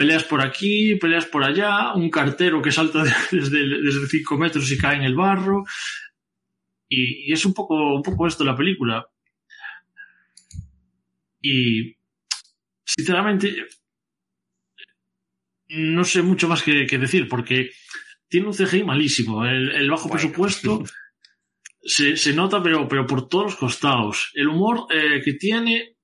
peleas 0.00 0.24
por 0.24 0.40
aquí, 0.40 0.94
peleas 0.96 1.26
por 1.26 1.44
allá, 1.44 1.92
un 1.94 2.08
cartero 2.08 2.62
que 2.62 2.72
salta 2.72 3.02
de- 3.04 3.12
desde, 3.38 3.60
desde 3.82 4.06
5 4.08 4.38
metros 4.38 4.72
y 4.72 4.78
cae 4.78 4.96
en 4.96 5.02
el 5.02 5.14
barro. 5.14 5.64
Y, 6.88 7.28
y 7.28 7.32
es 7.34 7.44
un 7.44 7.52
poco, 7.52 7.74
un 7.96 8.02
poco 8.02 8.26
esto 8.26 8.42
la 8.42 8.56
película. 8.56 9.06
Y 11.42 11.96
sinceramente 12.84 13.66
no 15.68 16.02
sé 16.04 16.22
mucho 16.22 16.48
más 16.48 16.62
que, 16.62 16.86
que 16.86 16.98
decir 16.98 17.28
porque 17.28 17.70
tiene 18.28 18.46
un 18.46 18.54
CGI 18.54 18.84
malísimo. 18.84 19.44
El, 19.44 19.70
el 19.72 19.90
bajo 19.90 20.08
Bueno. 20.08 20.14
presupuesto 20.22 20.82
se, 21.82 22.16
se 22.16 22.32
nota, 22.32 22.62
pero, 22.62 22.88
pero 22.88 23.06
por 23.06 23.28
todos 23.28 23.44
los 23.44 23.56
costados. 23.56 24.30
El 24.32 24.48
humor 24.48 24.86
eh, 24.90 25.20
que 25.22 25.34
tiene 25.34 25.96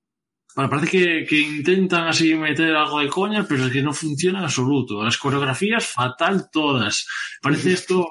Parece 0.56 0.86
que, 0.90 1.26
que 1.28 1.38
intentan 1.38 2.08
así 2.08 2.34
meter 2.34 2.74
algo 2.74 3.00
de 3.00 3.08
coña, 3.08 3.44
pero 3.46 3.66
es 3.66 3.72
que 3.72 3.82
no 3.82 3.92
funciona 3.92 4.38
en 4.38 4.44
absoluto. 4.46 5.04
Las 5.04 5.18
coreografías 5.18 5.86
fatal 5.86 6.48
todas. 6.50 7.06
Parece 7.42 7.74
esto, 7.74 8.08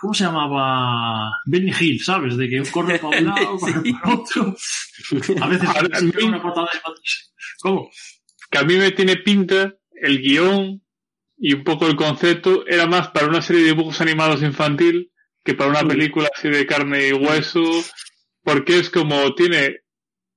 ¿cómo 0.00 0.14
se 0.14 0.24
llamaba? 0.24 1.28
Benny 1.44 1.72
Hill, 1.78 2.00
¿sabes? 2.04 2.36
De 2.36 2.48
que 2.48 2.62
corre 2.70 3.00
para 3.00 3.18
un 3.18 3.26
lado, 3.26 3.56
corre 3.58 3.82
Sí. 3.82 3.92
para 3.92 4.14
otro. 4.14 4.56
A 5.42 5.46
veces 5.48 5.68
A- 5.68 5.98
se 5.98 6.12
pega 6.12 6.26
una 6.28 6.42
patada 6.42 6.68
de 6.72 6.80
patas. 6.80 7.32
¿Cómo? 7.60 7.90
que 8.48 8.58
a 8.58 8.62
mí 8.62 8.76
me 8.76 8.92
tiene 8.92 9.16
pinta 9.16 9.74
el 10.00 10.20
guion 10.22 10.80
y 11.36 11.52
un 11.54 11.64
poco 11.64 11.88
el 11.88 11.96
concepto 11.96 12.64
era 12.64 12.86
más 12.86 13.08
para 13.08 13.26
una 13.26 13.42
serie 13.42 13.62
de 13.62 13.68
dibujos 13.70 14.00
animados 14.00 14.40
infantil 14.42 15.10
que 15.44 15.54
para 15.54 15.70
una 15.70 15.82
película 15.82 16.28
así 16.32 16.48
de 16.48 16.64
carne 16.64 17.08
y 17.08 17.12
hueso, 17.12 17.64
porque 18.44 18.78
es 18.78 18.88
como 18.88 19.34
tiene 19.34 19.80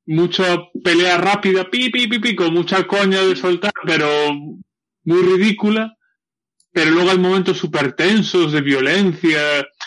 mucha 0.09 0.57
pelea 0.83 1.17
rápida, 1.17 1.69
pi, 1.69 1.89
pi, 1.89 2.07
pi, 2.07 2.19
pi, 2.19 2.35
con 2.35 2.53
mucha 2.53 2.85
coña 2.87 3.21
de 3.21 3.35
soltar, 3.35 3.71
pero 3.85 4.07
muy 5.03 5.21
ridícula, 5.21 5.95
pero 6.71 6.91
luego 6.91 7.11
hay 7.11 7.19
momentos 7.19 7.57
súper 7.57 7.93
tensos 7.93 8.51
de 8.51 8.61
violencia, 8.61 9.39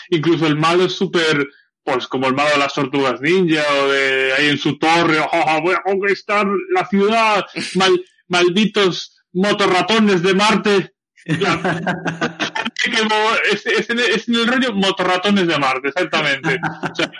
incluso 0.09 0.47
el 0.47 0.55
malo 0.55 0.85
es 0.85 0.93
súper, 0.93 1.45
pues 1.83 2.07
como 2.07 2.27
el 2.27 2.33
malo 2.35 2.51
de 2.51 2.57
las 2.57 2.73
tortugas 2.73 3.19
ninja 3.19 3.63
o 3.81 3.87
de 3.89 4.33
ahí 4.37 4.47
en 4.49 4.57
su 4.57 4.77
torre, 4.79 5.19
"Oh, 5.19 5.29
oh, 5.31 5.61
voy 5.61 5.75
a 5.75 5.81
conquistar 5.83 6.47
la 6.73 6.85
ciudad, 6.87 7.45
mal- 7.75 8.03
malditos 8.29 9.17
motorratones 9.33 10.21
de 10.23 10.33
Marte. 10.35 10.93
La- 11.25 11.81
es, 13.51 13.65
en, 13.89 13.99
es 13.99 14.27
en 14.29 14.35
el 14.35 14.47
rollo 14.47 14.73
motorratones 14.73 15.47
de 15.47 15.57
Marte, 15.59 15.89
exactamente. 15.89 16.59
O 16.91 16.95
sea, 16.95 17.11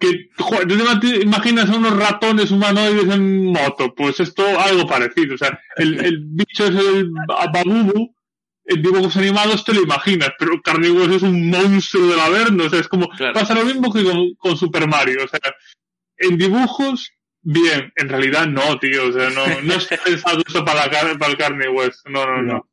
que, 0.00 0.28
joder, 0.38 0.66
¿tú 0.68 0.76
te 1.00 1.22
imaginas 1.22 1.70
a 1.70 1.76
unos 1.76 1.96
ratones 1.96 2.50
humanoides 2.50 3.08
en 3.14 3.46
moto? 3.52 3.94
Pues 3.94 4.20
esto 4.20 4.44
algo 4.58 4.86
parecido. 4.86 5.34
O 5.34 5.38
sea, 5.38 5.58
el, 5.76 6.04
el 6.04 6.18
bicho 6.24 6.66
es 6.66 6.74
el 6.74 7.10
babubu, 7.28 8.14
en 8.64 8.82
dibujos 8.82 9.16
animados 9.16 9.64
te 9.64 9.72
lo 9.74 9.82
imaginas, 9.82 10.30
pero 10.38 10.60
Carnivores 10.62 11.16
es 11.16 11.22
un 11.22 11.48
monstruo 11.50 12.08
del 12.08 12.20
averno. 12.20 12.64
O 12.64 12.68
sea, 12.68 12.80
es 12.80 12.88
como, 12.88 13.08
Claro. 13.10 13.34
pasa 13.34 13.54
lo 13.54 13.64
mismo 13.64 13.92
que 13.92 14.04
con, 14.04 14.34
con 14.34 14.56
Super 14.56 14.88
Mario. 14.88 15.24
O 15.24 15.28
sea, 15.28 15.40
en 16.18 16.36
dibujos, 16.36 17.12
bien, 17.42 17.92
en 17.96 18.08
realidad 18.08 18.46
no, 18.46 18.78
tío. 18.78 19.08
O 19.08 19.12
sea, 19.12 19.30
no, 19.30 19.44
no 19.62 19.74
está 19.74 19.96
pensado 20.04 20.42
eso 20.46 20.64
para, 20.64 20.86
la, 20.86 21.18
para 21.18 21.30
el 21.32 21.38
carne 21.38 21.66
y 21.66 21.68
hueso. 21.68 22.02
No, 22.08 22.26
no, 22.26 22.42
no. 22.42 22.68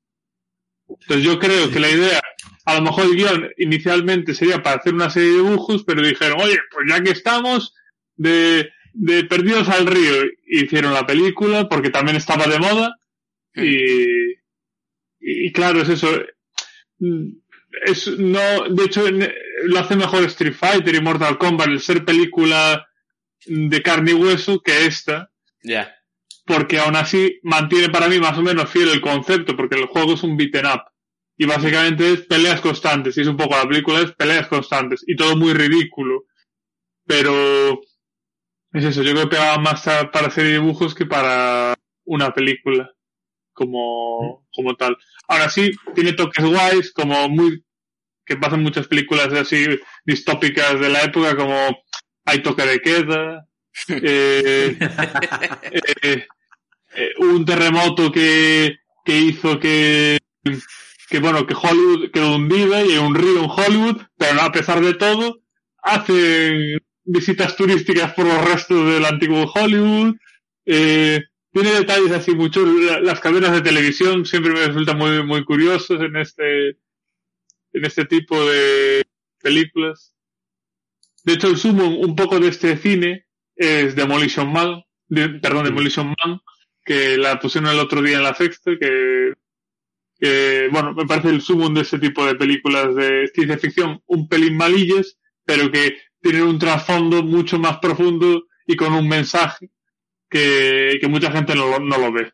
Entonces 0.87 1.23
yo 1.23 1.39
creo 1.39 1.71
que 1.71 1.79
la 1.79 1.89
idea, 1.89 2.21
a 2.65 2.75
lo 2.75 2.81
mejor 2.81 3.05
el 3.05 3.15
guion 3.15 3.49
inicialmente 3.57 4.33
sería 4.33 4.63
para 4.63 4.77
hacer 4.77 4.93
una 4.93 5.09
serie 5.09 5.29
de 5.29 5.35
dibujos, 5.35 5.83
pero 5.83 6.01
dijeron, 6.01 6.39
oye, 6.41 6.57
pues 6.71 6.85
ya 6.89 7.03
que 7.03 7.11
estamos, 7.11 7.73
de, 8.15 8.69
de 8.93 9.23
Perdidos 9.25 9.67
al 9.69 9.85
Río, 9.87 10.13
hicieron 10.47 10.93
la 10.93 11.05
película, 11.05 11.67
porque 11.67 11.89
también 11.89 12.15
estaba 12.17 12.47
de 12.47 12.59
moda, 12.59 12.95
y, 13.55 14.33
y 15.19 15.51
claro, 15.51 15.81
es 15.81 15.89
eso. 15.89 16.09
Es, 17.85 18.07
no, 18.07 18.69
de 18.69 18.83
hecho, 18.85 19.03
lo 19.09 19.79
hace 19.79 19.95
mejor 19.95 20.23
Street 20.25 20.53
Fighter 20.53 20.93
y 20.95 21.01
Mortal 21.01 21.37
Kombat 21.37 21.67
el 21.67 21.81
ser 21.81 22.05
película 22.05 22.87
de 23.45 23.81
carne 23.81 24.11
y 24.11 24.13
hueso 24.13 24.61
que 24.61 24.85
esta, 24.85 25.29
Ya. 25.63 25.93
porque 26.45 26.79
aún 26.79 26.95
así 26.95 27.39
mantiene 27.43 27.89
para 27.89 28.07
mí 28.07 28.19
más 28.19 28.37
o 28.37 28.41
menos 28.41 28.69
fiel 28.69 28.89
el 28.89 29.01
concepto, 29.01 29.55
porque 29.57 29.75
el 29.75 29.87
juego 29.87 30.13
es 30.13 30.23
un 30.23 30.37
beaten 30.37 30.65
up. 30.67 30.81
Y 31.37 31.45
básicamente 31.45 32.13
es 32.13 32.21
peleas 32.21 32.61
constantes, 32.61 33.17
y 33.17 33.21
es 33.21 33.27
un 33.27 33.37
poco 33.37 33.55
la 33.55 33.67
película, 33.67 34.01
es 34.01 34.11
peleas 34.13 34.47
constantes, 34.47 35.03
y 35.07 35.15
todo 35.15 35.35
muy 35.35 35.53
ridículo. 35.53 36.25
Pero 37.05 37.81
es 38.73 38.85
eso, 38.85 39.03
yo 39.03 39.11
creo 39.13 39.23
que 39.25 39.35
pegaba 39.37 39.57
más 39.59 39.87
a- 39.87 40.11
para 40.11 40.27
hacer 40.27 40.47
dibujos 40.47 40.95
que 40.95 41.05
para 41.05 41.75
una 42.05 42.33
película 42.33 42.91
como, 43.53 44.47
como 44.53 44.75
tal. 44.75 44.97
Ahora 45.27 45.49
sí, 45.49 45.71
tiene 45.95 46.13
toques 46.13 46.45
guays, 46.45 46.93
como 46.93 47.29
muy, 47.29 47.63
que 48.25 48.37
pasan 48.37 48.63
muchas 48.63 48.87
películas 48.87 49.33
así 49.33 49.67
distópicas 50.05 50.79
de 50.79 50.89
la 50.89 51.03
época, 51.03 51.35
como 51.37 51.55
hay 52.25 52.43
toque 52.43 52.63
de 52.65 52.81
queda, 52.81 53.47
eh, 53.89 54.77
eh, 56.03 56.27
eh, 56.95 57.09
un 57.19 57.45
terremoto 57.45 58.11
que, 58.11 58.77
que 59.05 59.17
hizo 59.17 59.59
que, 59.59 60.19
que 61.13 61.19
bueno, 61.19 61.45
que 61.45 61.53
Hollywood 61.53 62.09
quedó 62.09 62.37
hundida 62.37 62.83
y 62.83 62.93
hay 62.93 62.97
un 62.97 63.13
río 63.13 63.43
en 63.43 63.47
Hollywood, 63.51 64.01
pero 64.17 64.41
a 64.41 64.51
pesar 64.51 64.81
de 64.83 64.95
todo, 64.95 65.41
hacen 65.83 66.79
visitas 67.03 67.55
turísticas 67.55 68.13
por 68.15 68.25
los 68.25 68.43
restos 68.43 68.91
del 68.91 69.05
antiguo 69.05 69.45
Hollywood, 69.53 70.15
eh, 70.65 71.21
tiene 71.51 71.69
detalles 71.71 72.11
así 72.13 72.33
muchos, 72.33 72.67
La- 72.81 72.99
las 72.99 73.19
cadenas 73.19 73.51
de 73.51 73.61
televisión 73.61 74.25
siempre 74.25 74.53
me 74.53 74.65
resultan 74.65 74.97
muy, 74.97 75.23
muy 75.23 75.45
curiosos 75.45 76.01
en 76.01 76.15
este, 76.15 76.69
en 77.73 77.85
este 77.85 78.05
tipo 78.05 78.43
de 78.49 79.03
películas. 79.39 80.15
De 81.23 81.33
hecho, 81.33 81.47
el 81.47 81.57
sumo 81.57 81.85
un 81.99 82.15
poco 82.15 82.39
de 82.39 82.47
este 82.47 82.75
cine 82.75 83.27
es 83.55 83.95
Demolition 83.95 84.51
Man, 84.51 84.81
de- 85.09 85.29
perdón, 85.29 85.65
Demolition 85.65 86.07
Man, 86.07 86.39
que 86.83 87.17
la 87.19 87.39
pusieron 87.39 87.69
el 87.69 87.77
otro 87.79 88.01
día 88.01 88.17
en 88.17 88.23
la 88.23 88.33
sexta, 88.33 88.71
que, 88.81 89.33
que, 90.19 90.69
bueno, 90.71 90.93
me 90.93 91.05
parece 91.05 91.29
el 91.29 91.41
sumo 91.41 91.69
de 91.69 91.81
este 91.81 91.99
tipo 91.99 92.25
de 92.25 92.35
películas 92.35 92.95
de 92.95 93.27
ciencia 93.33 93.57
ficción 93.57 94.01
un 94.07 94.27
pelín 94.27 94.57
malillas, 94.57 95.17
pero 95.45 95.71
que 95.71 95.97
tienen 96.21 96.43
un 96.43 96.59
trasfondo 96.59 97.23
mucho 97.23 97.59
más 97.59 97.79
profundo 97.79 98.45
y 98.65 98.75
con 98.75 98.93
un 98.93 99.07
mensaje 99.07 99.69
que, 100.29 100.97
que 101.01 101.07
mucha 101.09 101.31
gente 101.31 101.55
no, 101.55 101.67
lo- 101.69 101.79
no 101.79 101.97
lo 101.97 102.11
ve. 102.13 102.31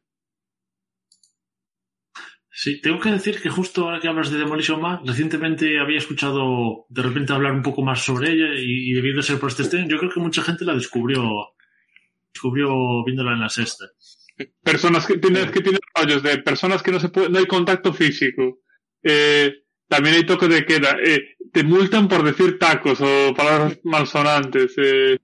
Sí, 2.62 2.82
tengo 2.82 3.00
que 3.00 3.12
decir 3.12 3.42
que 3.42 3.50
justo 3.50 3.84
ahora 3.86 4.00
que 4.00 4.08
hablas 4.08 4.30
de 4.32 4.38
Demolition 4.40 4.82
Man, 4.82 5.00
recientemente 5.06 5.80
había 5.80 5.98
escuchado 6.00 6.86
de 6.90 7.02
repente 7.04 7.32
hablar 7.34 7.54
un 7.54 7.62
poco 7.64 7.82
más 7.84 8.04
sobre 8.04 8.32
ella 8.34 8.48
y, 8.56 8.90
y 8.90 8.94
debido 8.94 9.18
de 9.18 9.24
ser 9.24 9.40
por 9.40 9.50
este 9.50 9.64
stream, 9.64 9.88
yo 9.88 9.98
creo 9.98 10.12
que 10.12 10.20
mucha 10.20 10.42
gente 10.44 10.66
la 10.66 10.74
descubrió 10.76 11.22
descubrió 12.34 13.04
viéndola 13.06 13.34
en 13.34 13.42
la 13.42 13.50
sexta. 13.50 13.86
personas 14.64 15.06
que 15.06 15.18
tienen, 15.18 15.52
que 15.52 15.62
tienen 15.62 15.79
rollos 16.00 16.24
de 16.24 16.38
personas 16.40 16.82
que 16.84 16.92
no 16.92 17.00
se 17.00 17.10
puede, 17.10 17.30
no 17.30 17.40
hay 17.40 17.46
contacto 17.46 17.94
físico. 17.94 18.60
Eh, 19.04 19.54
también 19.88 20.16
hay 20.16 20.26
toque 20.26 20.48
de 20.48 20.66
queda. 20.66 20.98
Eh, 21.04 21.36
te 21.52 21.64
multan 21.64 22.08
por 22.08 22.24
decir 22.24 22.60
tacos 22.60 23.00
o 23.02 23.34
palabras 23.36 23.80
malsonantes. 23.84 24.74
Eh, 24.78 25.18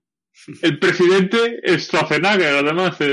el 0.62 0.79
presidente 0.79 1.60
es 1.63 1.88
Schwarzenegger, 1.88 2.55
además. 2.55 2.98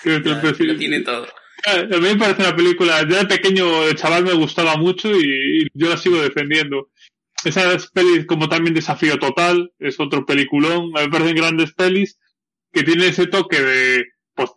Es, 0.00 0.04
que 0.04 0.14
el 0.14 0.22
Ya, 0.24 0.40
presidente- 0.40 0.72
Lo 0.74 0.78
tiene 0.78 1.00
todo. 1.00 1.26
Ah, 1.66 1.72
A 1.80 1.84
mí 1.98 2.08
me 2.08 2.16
parece 2.16 2.42
una 2.42 2.54
película, 2.54 3.00
ya 3.08 3.18
de 3.18 3.26
pequeño, 3.26 3.84
de 3.86 3.94
chaval 3.96 4.22
me 4.24 4.32
gustaba 4.32 4.76
mucho 4.76 5.10
y, 5.10 5.62
y 5.64 5.68
yo 5.74 5.88
la 5.88 5.96
sigo 5.96 6.22
defendiendo. 6.22 6.90
Esas 7.44 7.88
pelis 7.90 8.24
como 8.26 8.48
también 8.48 8.74
Desafío 8.74 9.18
Total, 9.18 9.72
es 9.80 9.98
otro 9.98 10.24
peliculón, 10.24 10.92
me 10.92 11.08
parecen 11.08 11.34
grandes 11.36 11.72
pelis 11.72 12.18
que 12.72 12.84
tienen 12.84 13.08
ese 13.08 13.26
toque 13.26 13.60
de 13.60 14.04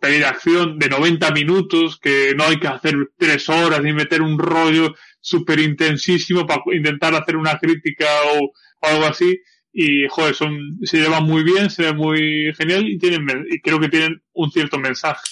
de 0.00 0.24
acción 0.24 0.78
de 0.78 0.88
90 0.88 1.30
minutos, 1.32 1.98
que 1.98 2.34
no 2.36 2.44
hay 2.44 2.58
que 2.58 2.68
hacer 2.68 2.94
tres 3.16 3.48
horas 3.48 3.82
ni 3.82 3.92
meter 3.92 4.22
un 4.22 4.38
rollo 4.38 4.94
súper 5.20 5.60
intensísimo 5.60 6.46
para 6.46 6.62
intentar 6.72 7.14
hacer 7.14 7.36
una 7.36 7.58
crítica 7.58 8.06
o, 8.34 8.46
o 8.46 8.86
algo 8.86 9.04
así. 9.04 9.38
Y, 9.72 10.06
joder, 10.08 10.34
son, 10.34 10.78
se 10.82 10.98
llevan 10.98 11.24
muy 11.24 11.42
bien, 11.42 11.70
se 11.70 11.84
ve 11.84 11.94
muy 11.94 12.52
genial 12.54 12.86
y 12.88 12.98
tienen, 12.98 13.46
y 13.48 13.60
creo 13.60 13.80
que 13.80 13.88
tienen 13.88 14.22
un 14.32 14.50
cierto 14.50 14.78
mensaje. 14.78 15.22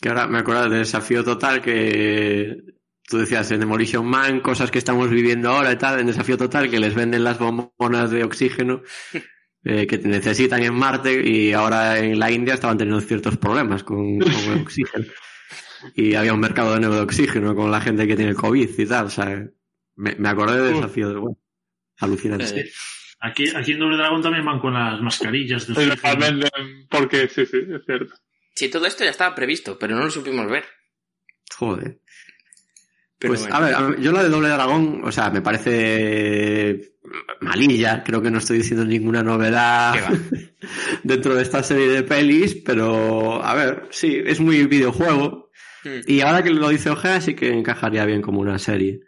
Que 0.00 0.08
ahora 0.08 0.26
me 0.26 0.38
acuerdo 0.38 0.64
del 0.64 0.80
desafío 0.80 1.24
total 1.24 1.62
que 1.62 2.56
tú 3.08 3.18
decías 3.18 3.50
en 3.50 3.60
Demolition 3.60 4.06
Man, 4.06 4.40
cosas 4.40 4.70
que 4.70 4.78
estamos 4.78 5.08
viviendo 5.08 5.48
ahora 5.48 5.72
y 5.72 5.76
tal, 5.76 5.98
en 5.98 6.06
desafío 6.06 6.36
total 6.36 6.70
que 6.70 6.78
les 6.78 6.94
venden 6.94 7.24
las 7.24 7.38
bombonas 7.38 8.10
de 8.10 8.24
oxígeno 8.24 8.82
eh, 9.64 9.86
que 9.86 9.98
necesitan 9.98 10.62
en 10.62 10.74
Marte 10.74 11.20
y 11.26 11.52
ahora 11.52 11.98
en 11.98 12.18
la 12.18 12.30
India 12.30 12.54
estaban 12.54 12.78
teniendo 12.78 13.00
ciertos 13.00 13.36
problemas 13.36 13.82
con, 13.84 14.18
con 14.18 14.32
el 14.32 14.60
oxígeno. 14.62 15.06
Y 15.94 16.14
había 16.14 16.34
un 16.34 16.40
mercado 16.40 16.74
de 16.74 16.80
nuevo 16.80 16.96
de 16.96 17.02
oxígeno 17.02 17.54
con 17.54 17.70
la 17.70 17.80
gente 17.80 18.06
que 18.06 18.16
tiene 18.16 18.34
COVID 18.34 18.68
y 18.78 18.86
tal. 18.86 19.06
O 19.06 19.10
sea, 19.10 19.46
me, 19.96 20.14
me 20.16 20.28
acordé 20.28 20.60
del 20.60 20.74
desafío 20.74 21.08
de 21.08 21.18
bueno, 21.18 21.38
alucinante. 21.98 22.60
Eh, 22.60 22.70
Aquí, 23.20 23.48
aquí 23.54 23.72
en 23.72 23.80
Doble 23.80 23.96
Dragón 23.96 24.22
también 24.22 24.44
van 24.44 24.60
con 24.60 24.74
las 24.74 25.00
mascarillas 25.00 25.66
de 25.66 26.48
porque 26.88 27.28
sí, 27.28 27.46
sí, 27.46 27.58
es 27.68 27.84
cierto. 27.84 28.14
Sí, 28.54 28.70
todo 28.70 28.86
esto 28.86 29.02
ya 29.02 29.10
estaba 29.10 29.34
previsto, 29.34 29.78
pero 29.78 29.96
no 29.96 30.04
lo 30.04 30.10
supimos 30.10 30.48
ver. 30.48 30.64
Joder. 31.56 32.00
Pero 33.18 33.32
pues 33.32 33.40
bueno. 33.40 33.56
a 33.56 33.60
ver, 33.60 33.74
a 33.74 33.82
ver, 33.82 34.00
yo 34.00 34.12
la 34.12 34.22
de 34.22 34.28
Doble 34.28 34.48
Dragón, 34.48 35.02
o 35.04 35.10
sea, 35.10 35.30
me 35.30 35.42
parece 35.42 36.94
malilla, 37.40 38.04
creo 38.04 38.22
que 38.22 38.30
no 38.30 38.38
estoy 38.38 38.58
diciendo 38.58 38.84
ninguna 38.84 39.22
novedad 39.22 39.94
dentro 41.02 41.34
de 41.34 41.42
esta 41.42 41.62
serie 41.62 41.88
de 41.88 42.02
pelis, 42.02 42.54
pero 42.64 43.42
a 43.42 43.54
ver, 43.54 43.88
sí, 43.90 44.20
es 44.24 44.40
muy 44.40 44.66
videojuego 44.66 45.48
Mm. 45.84 46.00
y 46.06 46.20
ahora 46.20 46.42
que 46.42 46.50
lo 46.50 46.68
dice 46.68 46.90
Ojea 46.90 47.20
sí 47.20 47.34
que 47.34 47.50
encajaría 47.50 48.04
bien 48.04 48.22
como 48.22 48.40
una 48.40 48.58
serie. 48.58 49.00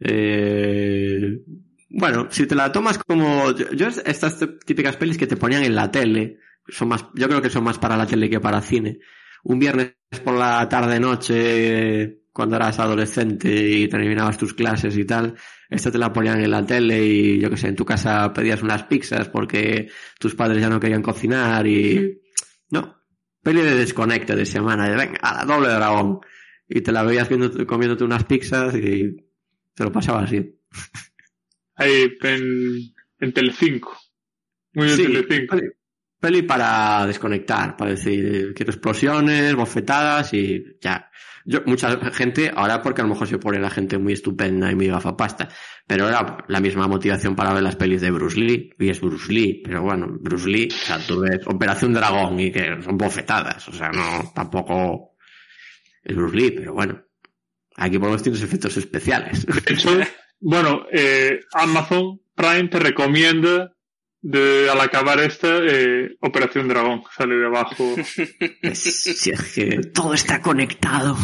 Eh, 0.00 1.40
bueno, 1.88 2.28
si 2.30 2.46
te 2.46 2.54
la 2.54 2.70
tomas 2.70 2.98
como 2.98 3.52
yo, 3.52 3.70
yo 3.72 3.88
estas 3.88 4.38
típicas 4.64 4.96
pelis 4.96 5.18
que 5.18 5.26
te 5.26 5.36
ponían 5.36 5.64
en 5.64 5.74
la 5.74 5.90
tele, 5.90 6.38
son 6.68 6.88
más, 6.88 7.06
yo 7.14 7.28
creo 7.28 7.42
que 7.42 7.50
son 7.50 7.64
más 7.64 7.78
para 7.78 7.96
la 7.96 8.06
tele 8.06 8.30
que 8.30 8.40
para 8.40 8.60
cine. 8.60 8.98
Un 9.44 9.58
viernes 9.58 9.94
por 10.24 10.34
la 10.34 10.68
tarde 10.68 11.00
noche, 11.00 12.18
cuando 12.36 12.56
eras 12.56 12.78
adolescente 12.78 13.48
y 13.50 13.88
terminabas 13.88 14.36
tus 14.36 14.52
clases 14.52 14.94
y 14.98 15.06
tal, 15.06 15.34
esta 15.70 15.90
te 15.90 15.96
la 15.96 16.12
ponían 16.12 16.38
en 16.42 16.50
la 16.50 16.66
tele 16.66 17.02
y 17.02 17.40
yo 17.40 17.48
que 17.48 17.56
sé, 17.56 17.68
en 17.68 17.76
tu 17.76 17.86
casa 17.86 18.30
pedías 18.34 18.62
unas 18.62 18.82
pizzas 18.82 19.30
porque 19.30 19.88
tus 20.18 20.34
padres 20.34 20.60
ya 20.60 20.68
no 20.68 20.78
querían 20.78 21.00
cocinar 21.00 21.66
y 21.66 22.20
no, 22.68 23.02
peli 23.42 23.62
de 23.62 23.74
desconecte 23.74 24.36
de 24.36 24.44
semana, 24.44 24.86
de 24.86 24.96
venga, 24.96 25.18
a 25.22 25.34
la 25.38 25.44
doble 25.46 25.68
dragón. 25.68 26.20
Y 26.68 26.82
te 26.82 26.92
la 26.92 27.04
veías 27.04 27.26
viendo, 27.26 27.66
comiéndote 27.66 28.04
unas 28.04 28.24
pizzas 28.24 28.74
y 28.74 29.16
te 29.74 29.84
lo 29.84 29.90
pasabas 29.90 30.24
así. 30.24 30.60
Ahí 31.76 32.18
en, 32.20 32.92
en 33.18 33.32
Telecinco. 33.32 33.96
Muy 34.74 34.88
bien 34.88 34.96
Sí, 34.98 35.04
Telecinco. 35.04 35.56
Peli, 36.20 36.42
para 36.42 37.06
desconectar, 37.06 37.76
para 37.76 37.92
decir, 37.92 38.52
quiero 38.54 38.72
explosiones, 38.72 39.54
bofetadas 39.54 40.32
y 40.34 40.64
ya. 40.80 41.10
Yo, 41.44 41.60
mucha 41.64 41.96
gente, 42.12 42.50
ahora 42.52 42.82
porque 42.82 43.02
a 43.02 43.04
lo 43.04 43.10
mejor 43.10 43.28
se 43.28 43.38
pone 43.38 43.60
la 43.60 43.70
gente 43.70 43.98
muy 43.98 44.14
estupenda 44.14 44.70
y 44.70 44.74
muy 44.74 44.88
gafapasta, 44.88 45.48
pero 45.86 46.08
era 46.08 46.38
la 46.48 46.60
misma 46.60 46.88
motivación 46.88 47.36
para 47.36 47.52
ver 47.54 47.62
las 47.62 47.76
pelis 47.76 48.00
de 48.00 48.10
Bruce 48.10 48.40
Lee, 48.40 48.70
y 48.76 48.88
es 48.88 49.00
Bruce 49.00 49.32
Lee, 49.32 49.62
pero 49.64 49.82
bueno, 49.82 50.08
Bruce 50.20 50.48
Lee, 50.48 50.68
o 50.72 50.86
sea, 50.86 50.98
tú 50.98 51.20
ves 51.20 51.46
Operación 51.46 51.92
Dragón 51.92 52.40
y 52.40 52.50
que 52.50 52.82
son 52.82 52.98
bofetadas, 52.98 53.68
o 53.68 53.72
sea, 53.72 53.90
no, 53.90 54.32
tampoco 54.34 55.16
es 56.02 56.16
Bruce 56.16 56.36
Lee, 56.36 56.50
pero 56.50 56.74
bueno, 56.74 57.00
aquí 57.76 57.98
por 57.98 58.06
lo 58.06 58.10
menos 58.10 58.24
tienes 58.24 58.42
efectos 58.42 58.76
especiales. 58.76 59.46
Bueno, 60.38 60.86
eh, 60.92 61.40
Amazon 61.54 62.20
Prime 62.34 62.68
te 62.68 62.78
recomienda 62.78 63.75
de, 64.28 64.68
al 64.70 64.80
acabar 64.80 65.20
esta 65.20 65.58
eh, 65.62 66.16
Operación 66.20 66.66
Dragón. 66.68 67.02
Sale 67.16 67.36
de 67.36 67.46
abajo. 67.46 67.94
Si 68.74 69.30
es 69.30 69.52
que 69.54 69.80
todo 69.94 70.14
está 70.14 70.40
conectado. 70.42 71.16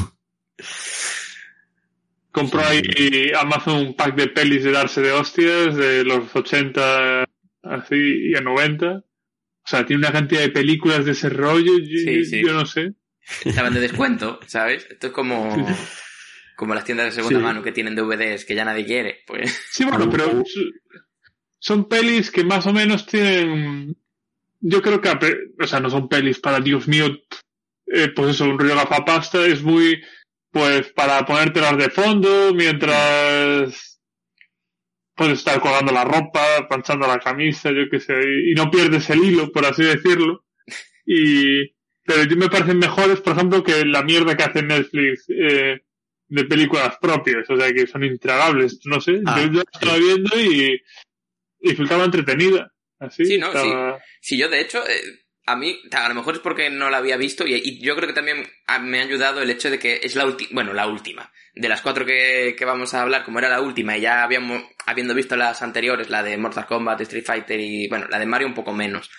Compró 2.30 2.60
ahí 2.60 3.30
Amazon 3.38 3.86
un 3.88 3.94
pack 3.96 4.14
de 4.16 4.28
pelis 4.28 4.64
de 4.64 4.72
darse 4.72 5.02
de 5.02 5.12
hostias 5.12 5.76
de 5.76 6.02
los 6.04 6.34
80 6.34 7.24
así 7.62 7.96
y 8.30 8.34
a 8.36 8.40
90. 8.40 8.86
O 8.94 9.04
sea, 9.68 9.84
tiene 9.84 10.00
una 10.00 10.12
cantidad 10.12 10.40
de 10.40 10.48
películas 10.50 11.04
de 11.04 11.12
ese 11.12 11.28
rollo. 11.28 11.78
Yo, 11.78 11.98
Sí, 12.04 12.24
sí. 12.24 12.42
yo 12.44 12.52
no 12.54 12.64
sé. 12.64 12.94
Estaban 13.44 13.74
de 13.74 13.80
descuento, 13.80 14.40
¿sabes? 14.46 14.86
Esto 14.90 15.08
es 15.08 15.12
como, 15.12 15.54
como 16.56 16.74
las 16.74 16.84
tiendas 16.84 17.06
de 17.06 17.12
segunda 17.12 17.38
Sí. 17.38 17.44
mano 17.44 17.62
que 17.62 17.72
tienen 17.72 17.94
DVDs 17.94 18.44
que 18.44 18.54
ya 18.54 18.64
nadie 18.64 18.86
quiere. 18.86 19.18
Pues 19.26 19.60
Sí, 19.70 19.84
bueno, 19.84 20.08
pero 20.10 20.42
son 21.62 21.88
pelis 21.88 22.32
que 22.32 22.42
más 22.42 22.66
o 22.66 22.72
menos 22.72 23.06
tienen. 23.06 23.96
Yo 24.60 24.82
creo 24.82 25.00
que, 25.00 25.10
o 25.60 25.66
sea, 25.66 25.78
no 25.78 25.90
son 25.90 26.08
pelis 26.08 26.40
para 26.40 26.58
Dios 26.58 26.88
mío, 26.88 27.06
eh, 27.86 28.08
pues 28.08 28.30
eso, 28.30 28.46
un 28.46 28.58
rollo 28.58 28.74
gafapasta, 28.74 29.46
es 29.46 29.62
muy, 29.62 30.02
pues, 30.50 30.92
para 30.92 31.24
ponértelas 31.24 31.78
de 31.78 31.88
fondo 31.90 32.52
mientras 32.52 34.00
puedes 35.14 35.38
estar 35.38 35.60
colgando 35.60 35.92
la 35.92 36.04
ropa, 36.04 36.66
planchando 36.68 37.06
la 37.06 37.20
camisa, 37.20 37.70
yo 37.70 37.88
qué 37.88 38.00
sé, 38.00 38.14
y, 38.14 38.52
y 38.52 38.54
no 38.54 38.68
pierdes 38.68 39.08
el 39.10 39.22
hilo, 39.24 39.52
por 39.52 39.64
así 39.64 39.84
decirlo. 39.84 40.44
Y, 41.06 41.68
pero 42.04 42.24
yo 42.24 42.36
me 42.36 42.48
parecen 42.48 42.78
mejores, 42.78 43.20
por 43.20 43.34
ejemplo, 43.34 43.62
que 43.62 43.84
la 43.84 44.02
mierda 44.02 44.36
que 44.36 44.42
hace 44.42 44.62
Netflix, 44.62 45.26
eh, 45.28 45.80
de 46.26 46.44
películas 46.44 46.96
propias, 47.00 47.48
o 47.48 47.56
sea, 47.56 47.72
que 47.72 47.86
son 47.86 48.02
intragables, 48.02 48.80
no 48.84 49.00
sé, 49.00 49.20
Ah, 49.26 49.40
yo, 49.44 49.60
la 49.60 49.64
estaba 49.72 49.96
viendo 49.98 50.40
y 50.40 50.82
resultaba 51.70 52.04
entretenida. 52.04 52.72
Así, 52.98 53.24
Sí, 53.24 53.38
no, 53.38 53.46
estaba- 53.48 53.98
Sí, 54.20 54.36
yo 54.38 54.48
de 54.48 54.60
hecho, 54.60 54.82
eh, 54.88 55.00
a 55.46 55.56
mí, 55.56 55.80
a 55.90 56.08
lo 56.08 56.14
mejor 56.14 56.34
es 56.34 56.40
porque 56.40 56.70
no 56.70 56.88
la 56.88 56.98
había 56.98 57.16
visto 57.16 57.46
y, 57.46 57.54
y 57.54 57.80
yo 57.80 57.96
creo 57.96 58.06
que 58.06 58.14
también 58.14 58.46
a- 58.66 58.78
me 58.78 59.00
ha 59.00 59.02
ayudado 59.02 59.42
el 59.42 59.50
hecho 59.50 59.70
de 59.70 59.78
que 59.78 60.00
es 60.02 60.14
la 60.14 60.24
última, 60.24 60.50
bueno, 60.52 60.72
la 60.72 60.86
última. 60.86 61.32
De 61.54 61.68
las 61.68 61.82
cuatro 61.82 62.06
que, 62.06 62.54
que 62.56 62.64
vamos 62.64 62.94
a 62.94 63.02
hablar, 63.02 63.24
como 63.24 63.38
era 63.40 63.48
la 63.48 63.60
última 63.60 63.96
y 63.98 64.00
ya 64.02 64.22
habíamos, 64.22 64.62
habiendo 64.86 65.14
visto 65.14 65.36
las 65.36 65.60
anteriores, 65.62 66.10
la 66.10 66.22
de 66.22 66.36
Mortal 66.38 66.66
Kombat, 66.66 67.00
Street 67.02 67.24
Fighter 67.26 67.58
y, 67.60 67.88
bueno, 67.88 68.06
la 68.08 68.18
de 68.18 68.26
Mario 68.26 68.46
un 68.46 68.54
poco 68.54 68.72
menos. 68.72 69.10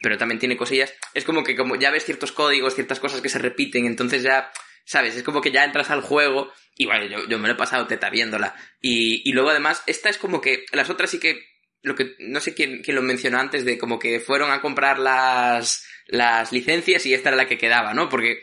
Pero 0.00 0.16
también 0.18 0.38
tiene 0.38 0.56
cosillas. 0.56 0.94
Es 1.14 1.24
como 1.24 1.42
que 1.42 1.56
como 1.56 1.74
ya 1.76 1.90
ves 1.90 2.04
ciertos 2.04 2.30
códigos, 2.32 2.74
ciertas 2.74 3.00
cosas 3.00 3.20
que 3.20 3.28
se 3.28 3.38
repiten, 3.38 3.86
entonces 3.86 4.22
ya, 4.22 4.50
¿sabes? 4.84 5.16
Es 5.16 5.22
como 5.22 5.40
que 5.40 5.50
ya 5.50 5.64
entras 5.64 5.90
al 5.90 6.00
juego 6.02 6.52
y 6.76 6.86
bueno, 6.86 7.06
yo, 7.06 7.26
yo 7.28 7.38
me 7.38 7.48
lo 7.48 7.54
he 7.54 7.56
pasado 7.58 7.86
teta 7.86 8.08
viéndola. 8.10 8.54
Y, 8.80 9.28
y 9.28 9.32
luego 9.32 9.50
además, 9.50 9.82
esta 9.86 10.08
es 10.10 10.16
como 10.18 10.40
que 10.40 10.64
las 10.72 10.90
otras 10.90 11.10
sí 11.10 11.18
que 11.18 11.55
lo 11.86 11.94
que 11.94 12.16
no 12.18 12.40
sé 12.40 12.52
quién, 12.52 12.82
quién 12.82 12.96
lo 12.96 13.02
mencionó 13.02 13.38
antes 13.38 13.64
de 13.64 13.78
como 13.78 13.98
que 13.98 14.18
fueron 14.18 14.50
a 14.50 14.60
comprar 14.60 14.98
las 14.98 15.86
las 16.06 16.52
licencias 16.52 17.06
y 17.06 17.14
esta 17.14 17.30
era 17.30 17.36
la 17.36 17.46
que 17.46 17.58
quedaba, 17.58 17.94
¿no? 17.94 18.08
Porque 18.08 18.42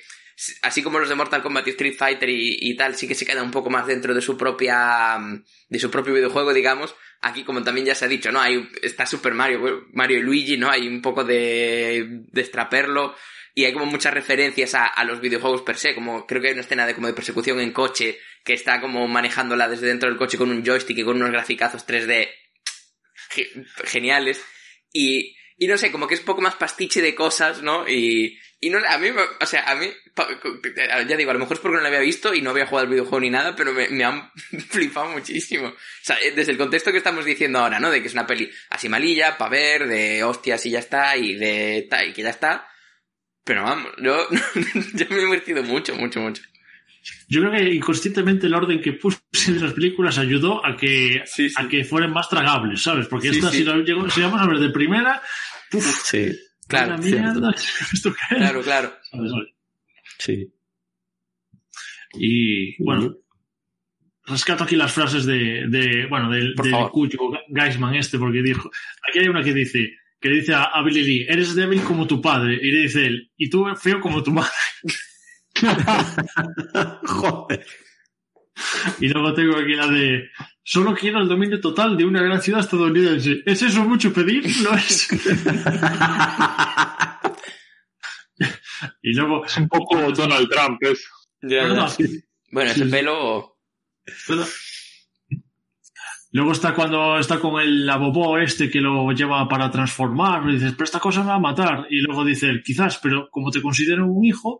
así 0.62 0.82
como 0.82 1.00
los 1.00 1.10
de 1.10 1.16
Mortal 1.16 1.44
Kombat 1.44 1.68
y 1.68 1.72
Street 1.72 1.96
Fighter 1.98 2.30
y, 2.30 2.58
y 2.62 2.76
tal, 2.76 2.96
sí 2.96 3.08
que 3.08 3.16
se 3.16 3.26
queda 3.26 3.44
un 3.44 3.52
poco 3.52 3.70
más 3.70 3.86
dentro 3.86 4.14
de 4.14 4.22
su 4.22 4.38
propia 4.38 5.18
mm, 5.20 5.44
de 5.70 5.80
su 5.80 5.92
propio 5.92 6.14
videojuego, 6.14 6.54
digamos. 6.54 6.96
Aquí 7.22 7.44
como 7.44 7.64
también 7.64 7.86
ya 7.86 7.96
se 7.96 8.06
ha 8.06 8.08
dicho, 8.08 8.32
¿no? 8.32 8.40
Hay 8.40 8.70
está 8.82 9.06
Super 9.06 9.34
Mario, 9.34 9.88
Mario 9.92 10.20
y 10.20 10.22
Luigi, 10.22 10.58
¿no? 10.58 10.70
Hay 10.70 10.88
un 10.88 11.02
poco 11.02 11.26
de 11.26 12.24
de 12.32 12.42
extraperlo 12.42 13.16
y 13.54 13.66
hay 13.66 13.74
como 13.74 13.86
muchas 13.86 14.14
referencias 14.14 14.74
a, 14.74 14.86
a 14.86 15.04
los 15.04 15.20
videojuegos 15.20 15.64
per 15.64 15.78
se, 15.78 15.94
como 15.94 16.26
creo 16.26 16.42
que 16.42 16.48
hay 16.48 16.54
una 16.54 16.64
escena 16.64 16.88
de 16.88 16.96
como 16.96 17.08
de 17.08 17.14
persecución 17.14 17.60
en 17.60 17.72
coche 17.74 18.20
que 18.46 18.54
está 18.54 18.80
como 18.80 19.08
manejándola 19.10 19.68
desde 19.68 19.88
dentro 19.88 20.10
del 20.10 20.18
coche 20.18 20.38
con 20.38 20.50
un 20.50 20.64
joystick 20.64 20.98
y 20.98 21.04
con 21.04 21.18
unos 21.18 21.32
graficazos 21.32 21.86
3D 21.86 22.30
ge- 23.34 23.52
geniales 23.86 24.44
y, 24.92 25.36
y 25.58 25.68
no 25.68 25.78
sé, 25.78 25.92
como 25.92 26.08
que 26.08 26.16
es 26.16 26.22
poco 26.22 26.42
más 26.42 26.56
pastiche 26.56 27.02
de 27.02 27.16
cosas, 27.16 27.62
¿no? 27.62 27.88
Y, 27.88 28.40
y 28.60 28.70
no 28.70 28.80
a 28.88 28.98
mí, 28.98 29.10
o 29.42 29.46
sea, 29.46 29.64
a 29.70 29.76
mí, 29.76 29.88
ya 31.08 31.18
digo, 31.18 31.32
a 31.32 31.34
lo 31.34 31.40
mejor 31.40 31.58
es 31.58 31.62
porque 31.62 31.76
no 31.76 31.82
lo 31.82 31.88
había 31.88 32.00
visto 32.00 32.34
y 32.34 32.42
no 32.42 32.52
había 32.52 32.66
jugado 32.66 32.86
al 32.88 32.92
videojuego 32.92 33.20
ni 33.20 33.30
nada, 33.30 33.56
pero 33.56 33.74
me, 33.74 34.04
han 34.04 34.32
flipado 34.70 35.10
muchísimo. 35.10 35.68
O 35.68 35.76
sea, 36.02 36.18
eh, 36.22 36.32
desde 36.32 36.54
el 36.54 36.58
contexto 36.58 36.92
que 36.92 36.98
estamos 36.98 37.26
diciendo 37.26 37.60
ahora, 37.60 37.80
¿no? 37.80 37.92
De 37.92 38.02
que 38.02 38.08
es 38.08 38.14
una 38.14 38.26
peli 38.28 38.50
así 38.70 38.88
malilla, 38.90 39.38
pa' 39.38 39.50
ver, 39.50 39.88
de 39.88 40.24
hostias 40.24 40.66
y 40.66 40.72
ya 40.72 40.80
está, 40.80 41.18
y 41.18 41.36
de 41.36 41.88
ta, 41.90 42.06
y 42.06 42.14
que 42.14 42.24
ya 42.24 42.30
está. 42.30 42.68
Pero 43.44 43.64
vamos, 43.64 43.92
yo, 44.02 44.28
yo 44.94 45.06
me 45.10 45.18
he 45.18 45.20
divertido 45.26 45.64
mucho, 45.64 45.96
mucho, 45.96 46.22
mucho. 46.22 46.42
Yo 47.28 47.42
creo 47.42 47.52
que 47.52 47.74
inconscientemente 47.74 48.48
el 48.48 48.54
orden 48.54 48.80
que 48.82 48.94
puse 48.94 49.20
de 49.48 49.60
las 49.60 49.74
películas 49.74 50.18
ayudó 50.18 50.66
a 50.66 50.76
que, 50.78 51.22
Sí, 51.26 51.50
sí. 51.50 51.56
a 51.58 51.68
que 51.68 51.84
fueran 51.84 52.12
más 52.14 52.30
tragables, 52.30 52.82
¿sabes? 52.82 53.08
Porque 53.08 53.30
Sí, 53.30 53.38
esta, 53.38 53.50
sí. 53.52 53.58
si 53.58 53.64
la 53.66 53.76
llegó- 53.78 54.10
si 54.10 54.22
vamos 54.22 54.42
a 54.42 54.48
ver 54.48 54.60
de 54.60 54.70
primera, 54.70 55.22
¡puf! 55.70 55.86
Sí, 56.06 56.32
Claro, 56.68 56.92
la 56.92 56.98
mierda, 56.98 57.54
¿esto 57.94 58.14
qué 58.14 58.36
es? 58.36 58.38
Claro, 58.38 58.62
claro. 58.62 58.94
¿Sabes? 59.12 59.32
sí. 60.20 60.48
Y 62.16 62.82
bueno, 62.84 63.16
rescato 64.26 64.64
aquí 64.64 64.76
las 64.76 64.92
frases 64.94 65.26
de, 65.26 65.66
de 65.68 66.06
bueno, 66.10 66.30
del, 66.30 66.54
del 66.56 66.72
favor. 66.72 66.92
cuyo 66.92 67.20
Geisman 67.54 67.96
este, 67.96 68.18
porque 68.20 68.42
dijo, 68.42 68.70
aquí 69.10 69.20
hay 69.20 69.28
una 69.28 69.44
que 69.44 69.54
dice, 69.54 69.98
que 70.22 70.30
le 70.30 70.36
dice 70.38 70.54
a, 70.54 70.64
a 70.64 70.84
Billy 70.84 71.04
Lee, 71.04 71.26
eres 71.28 71.56
débil 71.56 71.82
como 71.82 72.08
tu 72.08 72.22
padre, 72.22 72.58
y 72.62 72.72
le 72.72 72.82
dice 72.84 73.06
él, 73.08 73.32
y 73.36 73.50
tú 73.50 73.66
feo 73.76 74.00
como 74.00 74.22
tu 74.24 74.32
madre. 74.32 74.52
Joder. 77.06 77.66
Y 79.00 79.08
luego 79.10 79.34
tengo 79.34 79.58
aquí 79.58 79.74
la 79.74 79.88
de, 79.88 80.30
solo 80.64 80.94
quiero 80.94 81.20
el 81.22 81.28
dominio 81.28 81.60
total 81.60 81.98
de 81.98 82.06
una 82.06 82.22
gran 82.22 82.42
ciudad 82.42 82.62
estadounidense. 82.62 83.42
¿Es 83.46 83.62
eso 83.62 83.84
mucho 83.84 84.14
pedir? 84.14 84.46
No 84.64 84.74
es. 84.76 85.08
Y 89.02 89.14
luego, 89.14 89.46
Es 89.46 89.56
un 89.58 89.68
poco 89.70 90.12
Donald 90.12 90.50
Trump, 90.50 90.78
eso. 90.82 91.08
Ya, 91.42 91.62
Bueno, 91.68 91.76
ya. 91.76 91.88
sí. 91.88 92.24
Bueno, 92.52 92.72
ese 92.72 92.86
Sí, 92.86 92.92
pelo. 92.92 93.58
Luego 96.32 96.52
está 96.52 96.74
cuando 96.74 97.18
está 97.20 97.40
con 97.40 97.62
el 97.62 97.88
abobó 97.90 98.38
este 98.40 98.70
que 98.70 98.82
lo 98.82 99.12
lleva 99.12 99.48
para 99.48 99.70
transformar, 99.70 100.50
y 100.50 100.54
dices, 100.54 100.72
pero 100.74 100.86
esta 100.86 101.00
cosa 101.00 101.22
me 101.22 101.28
va 101.28 101.36
a 101.36 101.40
matar. 101.40 101.86
Y 101.90 102.02
luego 102.02 102.26
dice, 102.26 102.62
quizás, 102.66 102.98
pero 102.98 103.30
como 103.30 103.52
te 103.52 103.62
considero 103.62 104.08
un 104.08 104.26
hijo, 104.26 104.60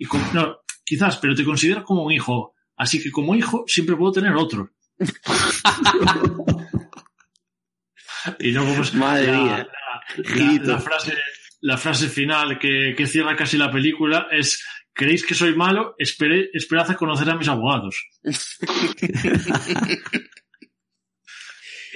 y 0.00 0.06
como- 0.06 0.28
no, 0.32 0.56
quizás, 0.84 1.18
pero 1.18 1.34
te 1.34 1.44
considero 1.44 1.84
como 1.84 2.02
un 2.04 2.12
hijo. 2.12 2.54
Así 2.76 3.00
que 3.02 3.10
como 3.12 3.34
hijo 3.36 3.64
siempre 3.66 3.94
puedo 3.96 4.12
tener 4.12 4.32
otro. 4.34 4.70
y 8.38 8.52
luego, 8.52 8.74
pues, 8.76 8.94
Madre 8.94 9.26
la, 9.26 9.38
mía. 9.38 9.56
la- 9.58 9.58
la- 9.58 9.70
Grito. 10.34 10.72
la 10.72 10.78
frase, 10.80 11.12
la 11.60 11.76
frase 11.76 12.08
final 12.08 12.58
que, 12.58 12.94
que 12.96 13.06
cierra 13.06 13.36
casi 13.36 13.56
la 13.58 13.70
película 13.70 14.28
es, 14.30 14.64
¿creéis 14.92 15.24
que 15.26 15.34
soy 15.34 15.54
malo? 15.54 15.94
Esperé, 15.98 16.48
esperad 16.54 16.90
a 16.90 16.96
conocer 16.96 17.28
a 17.30 17.36
mis 17.36 17.48
abogados. 17.48 18.02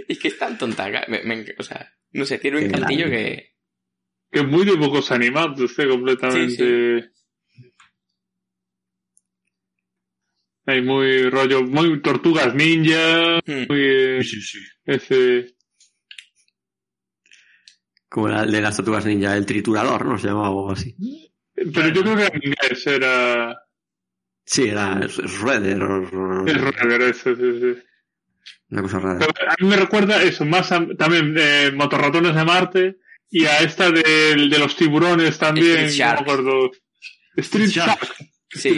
Es 0.08 0.18
que 0.18 0.28
es 0.28 0.38
tan 0.38 0.58
tonta. 0.58 0.88
me- 1.08 1.22
me- 1.22 1.54
o 1.58 1.62
sea, 1.62 1.88
no 2.12 2.24
sé, 2.24 2.38
tiene 2.38 2.58
un 2.58 2.64
encantillo 2.64 3.06
que. 3.06 3.52
Que 4.30 4.40
es 4.40 4.46
muy 4.46 4.64
dibujos 4.64 5.10
animados, 5.12 5.60
usted 5.60 5.88
completamente. 5.88 7.10
Hay 10.66 10.80
muy 10.82 11.28
rollo, 11.30 11.62
muy 11.62 12.00
tortugas 12.00 12.54
ninja, 12.54 13.38
Hmm. 13.46 13.66
muy 13.68 14.24
Sí, 14.24 14.40
sí. 14.40 14.58
ese. 14.86 15.54
Como 18.08 18.28
el 18.28 18.50
de 18.50 18.60
las 18.60 18.76
tortugas 18.76 19.04
ninja, 19.04 19.36
el 19.36 19.44
triturador, 19.46 20.04
¿no? 20.06 20.18
Se 20.18 20.28
llamaba 20.28 20.50
o 20.50 20.60
algo 20.60 20.72
así. 20.72 20.94
Pero 21.54 21.88
yo 21.88 22.02
creo 22.02 22.16
que 22.16 22.26
en 22.36 22.40
inglés 22.44 22.86
era. 22.86 23.56
Sí, 24.46 24.68
era 24.68 25.00
Shredder 25.06 25.82
o... 25.82 26.46
Es 26.46 26.60
Redder, 26.60 27.02
ese, 27.02 27.34
sí, 27.34 27.60
sí. 27.60 27.82
Una 28.70 28.82
cosa 28.82 28.98
rara. 28.98 29.18
Pero 29.18 29.50
a 29.50 29.54
mí 29.58 29.66
me 29.68 29.76
recuerda 29.76 30.22
eso, 30.22 30.44
más 30.44 30.70
a- 30.72 30.86
también 30.98 31.34
eh, 31.38 31.72
Motorratones 31.74 32.34
de 32.34 32.44
Marte 32.44 32.96
y 33.30 33.46
a 33.46 33.58
esta 33.60 33.90
de, 33.90 34.36
los 34.58 34.76
tiburones 34.76 35.38
también. 35.38 35.84
Street 35.86 35.90
Shark. 35.90 36.20
No 36.20 36.26
me 36.26 36.32
acuerdo. 36.42 36.70
Street 37.36 37.68
Shark. 37.68 38.00
Shark. 38.02 38.16
Sí. 38.54 38.70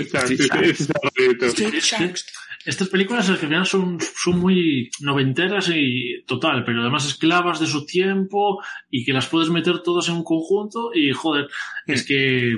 Estas 2.64 2.88
películas 2.88 3.28
al 3.28 3.36
final 3.38 3.64
son, 3.64 3.98
son 4.00 4.40
muy 4.40 4.90
noventeras 5.00 5.70
y 5.72 6.24
total, 6.26 6.64
pero 6.64 6.80
además 6.80 7.06
esclavas 7.06 7.60
de 7.60 7.66
su 7.68 7.86
tiempo 7.86 8.60
y 8.90 9.04
que 9.04 9.12
las 9.12 9.26
puedes 9.28 9.50
meter 9.50 9.80
todas 9.84 10.08
en 10.08 10.14
un 10.16 10.24
conjunto 10.24 10.90
y 10.92 11.12
joder, 11.12 11.46
es 11.86 12.04
que 12.04 12.56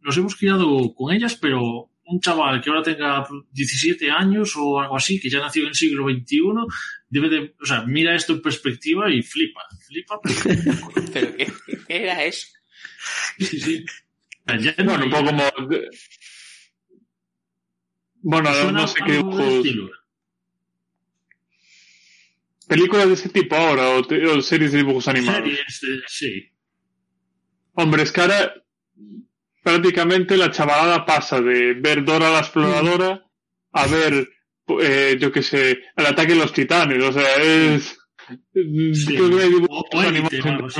nos 0.00 0.16
hemos 0.16 0.36
criado 0.36 0.94
con 0.94 1.12
ellas, 1.12 1.34
pero 1.40 1.90
un 2.04 2.20
chaval 2.20 2.60
que 2.60 2.70
ahora 2.70 2.82
tenga 2.82 3.26
17 3.52 4.10
años 4.12 4.52
o 4.56 4.78
algo 4.80 4.96
así, 4.96 5.18
que 5.20 5.30
ya 5.30 5.40
nació 5.40 5.62
en 5.62 5.68
el 5.70 5.74
siglo 5.74 6.04
XXI, 6.08 6.38
debe 7.08 7.28
de, 7.28 7.54
o 7.60 7.66
sea, 7.66 7.82
mira 7.84 8.14
esto 8.14 8.34
en 8.34 8.42
perspectiva 8.42 9.10
y 9.12 9.22
flipa, 9.22 9.62
flipa. 9.88 10.20
pero- 10.22 10.36
¿Pero 11.12 11.36
qué, 11.36 11.52
qué 11.88 12.02
era 12.04 12.24
eso? 12.24 12.46
sí, 13.38 13.58
sí. 13.60 13.84
Ya 14.60 14.74
no 14.78 14.84
Bueno, 14.84 15.04
un 15.06 15.10
poco 15.10 15.24
como. 15.26 15.42
Bueno, 18.22 18.50
no 18.72 18.86
sé 18.88 19.00
qué 19.06 19.16
estilo. 19.18 19.90
¿Películas 22.68 23.08
de 23.08 23.14
ese 23.14 23.28
tipo 23.28 23.54
ahora 23.56 23.90
o, 23.90 24.02
te- 24.06 24.24
o 24.26 24.40
series 24.40 24.72
de 24.72 24.78
dibujos 24.78 25.08
animados? 25.08 25.42
Series, 25.42 25.80
de- 25.82 26.02
sí. 26.06 26.48
Hombre, 27.74 28.02
es 28.04 28.12
que 28.12 28.20
ahora 28.20 28.54
prácticamente 29.62 30.36
la 30.36 30.50
chavalada 30.50 31.04
pasa 31.04 31.40
de 31.40 31.74
ver 31.74 32.04
Dora 32.04 32.30
la 32.30 32.38
exploradora 32.40 33.26
a 33.72 33.86
ver, 33.86 34.28
eh, 34.80 35.16
yo 35.20 35.32
qué 35.32 35.42
sé, 35.42 35.80
el 35.96 36.06
ataque 36.06 36.32
de 36.34 36.38
los 36.38 36.52
titanes. 36.52 37.02
O 37.02 37.12
sea, 37.12 37.36
es. 37.36 37.98
Sí. 38.54 39.16
creo 39.16 39.30
que 39.36 39.42
hay 39.42 39.48
dibujos 39.50 39.84
O- 39.92 40.00
animados. 40.00 40.74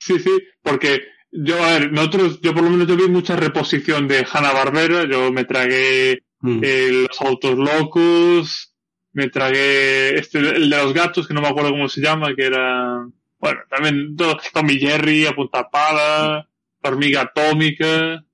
Sí, 0.00 0.18
sí, 0.18 0.30
porque 0.62 1.02
yo, 1.30 1.62
a 1.62 1.72
ver, 1.78 1.92
nosotros, 1.92 2.40
yo 2.40 2.54
por 2.54 2.62
lo 2.64 2.70
menos 2.70 2.86
yo 2.86 2.96
vi 2.96 3.08
mucha 3.08 3.36
reposición 3.36 4.08
de 4.08 4.26
Hanna 4.30 4.52
Barbera, 4.52 5.04
yo 5.04 5.30
me 5.32 5.44
tragué 5.44 6.22
Mm. 6.40 6.60
eh, 6.62 7.06
los 7.08 7.20
autos 7.20 7.56
locos, 7.56 8.74
me 9.12 9.28
tragué 9.28 10.18
este, 10.18 10.38
el 10.38 10.70
de 10.70 10.76
los 10.76 10.94
gatos, 10.94 11.26
que 11.26 11.34
no 11.34 11.40
me 11.40 11.48
acuerdo 11.48 11.70
cómo 11.70 11.88
se 11.88 12.00
llama, 12.00 12.34
que 12.36 12.44
era, 12.44 13.06
bueno, 13.38 13.60
también 13.68 14.16
Tommy 14.52 14.78
Jerry, 14.78 15.26
a 15.26 15.34
punta 15.34 15.68
pala, 15.68 16.48
la 16.82 16.90
hormiga 16.90 17.22
atómica, 17.22 18.24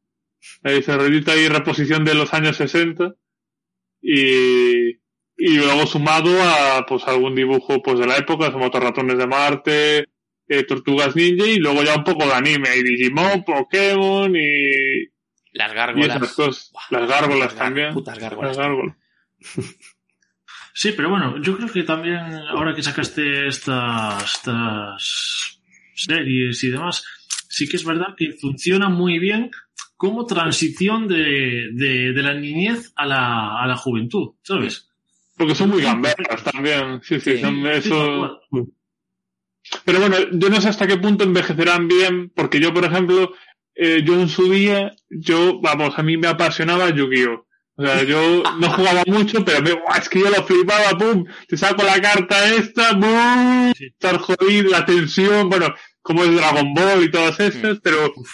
ahí 0.62 0.83
se 0.83 0.97
redita 0.97 1.33
ahí 1.33 1.49
reposición 1.49 2.05
de 2.05 2.14
los 2.14 2.35
años 2.35 2.57
60, 2.57 3.14
y, 4.03 4.90
y 5.37 5.57
luego 5.57 5.87
sumado 5.87 6.31
a, 6.43 6.85
pues, 6.87 7.05
algún 7.07 7.35
dibujo, 7.35 7.83
pues, 7.83 7.99
de 7.99 8.07
la 8.07 8.19
época, 8.19 8.53
como 8.53 8.69
Ratones 8.69 9.17
de 9.17 9.27
Marte, 9.27 10.09
eh, 10.49 10.64
Tortugas 10.64 11.17
Ninja, 11.17 11.47
y 11.47 11.57
luego 11.57 11.83
ya 11.83 11.97
un 11.97 12.05
poco 12.05 12.27
de 12.27 12.35
anime, 12.35 12.77
y 12.77 12.83
Digimon, 12.83 13.45
Pokémon, 13.45 14.35
y, 14.37 15.13
Las 15.55 15.73
gárgolas. 15.73 16.33
cosas. 16.33 16.73
Las 16.90 17.09
gárgolas 17.09 17.55
también. 17.55 17.95
Putas 17.95 18.21
Las 18.21 18.57
gárgolas. 18.59 18.97
Sí, 20.77 20.90
pero 20.97 21.09
bueno, 21.09 21.40
yo 21.40 21.57
creo 21.57 21.69
que 21.73 21.85
también 21.85 22.19
ahora 22.49 22.75
que 22.75 22.83
sacaste 22.83 23.47
estas, 23.47 24.25
estas 24.25 25.61
series 25.95 26.64
y 26.64 26.71
demás, 26.71 27.05
sí 27.49 27.69
que 27.69 27.77
es 27.77 27.85
verdad 27.85 28.17
que 28.17 28.33
funciona 28.33 28.88
muy 28.88 29.21
bien 29.21 29.53
como 29.97 30.27
transición 30.27 31.07
de, 31.07 31.69
de, 31.75 32.12
de 32.12 32.23
la 32.25 32.35
niñez 32.35 32.93
a 32.97 33.07
la, 33.07 33.62
a 33.62 33.67
la 33.69 33.77
juventud, 33.77 34.31
¿sabes? 34.43 34.90
Porque 35.37 35.55
son 35.55 35.71
muy 35.71 35.83
gamberras 35.83 36.43
también. 36.43 37.01
Sí, 37.05 37.21
sí, 37.21 37.37
Sí. 37.37 37.40
son 37.40 37.62
Sí, 37.62 37.69
eso. 37.69 38.40
Pero 39.85 40.01
bueno, 40.01 40.17
yo 40.33 40.51
no 40.51 40.61
sé 40.61 40.69
hasta 40.71 40.88
qué 40.88 40.97
punto 40.97 41.23
envejecerán 41.23 41.87
bien, 41.87 42.31
porque 42.35 42.59
yo, 42.59 42.75
por 42.75 42.85
ejemplo, 42.85 43.33
eh, 43.74 44.02
yo 44.04 44.14
en 44.20 44.28
su 44.28 44.50
día, 44.50 44.94
yo, 45.08 45.60
vamos, 45.60 45.98
a 45.98 46.02
mí 46.02 46.16
me 46.16 46.28
apasionaba 46.28 46.90
Yu-Gi-Oh! 46.90 47.46
O 47.76 47.84
sea, 47.84 48.04
yo 48.04 48.42
no 48.60 48.70
jugaba 48.70 49.02
mucho, 49.06 49.44
pero 49.44 49.60
me, 49.62 49.72
¡guau! 49.72 49.98
es 49.98 50.08
que 50.08 50.20
yo 50.20 50.30
lo 50.30 50.44
flipaba, 50.44 50.96
pum, 50.98 51.24
te 51.48 51.56
saco 51.56 51.82
la 51.82 52.00
carta 52.00 52.54
esta, 52.54 52.92
boom, 52.92 53.72
Sí. 53.76 53.87
estar 53.87 54.18
jodido, 54.18 54.70
la 54.70 54.84
tensión, 54.84 55.48
bueno, 55.50 55.74
como 56.00 56.22
es 56.22 56.34
Dragon 56.37 56.72
Ball 56.74 57.02
y 57.02 57.10
todas 57.10 57.40
estas, 57.40 57.80
pero 57.82 58.12
Uf, 58.14 58.30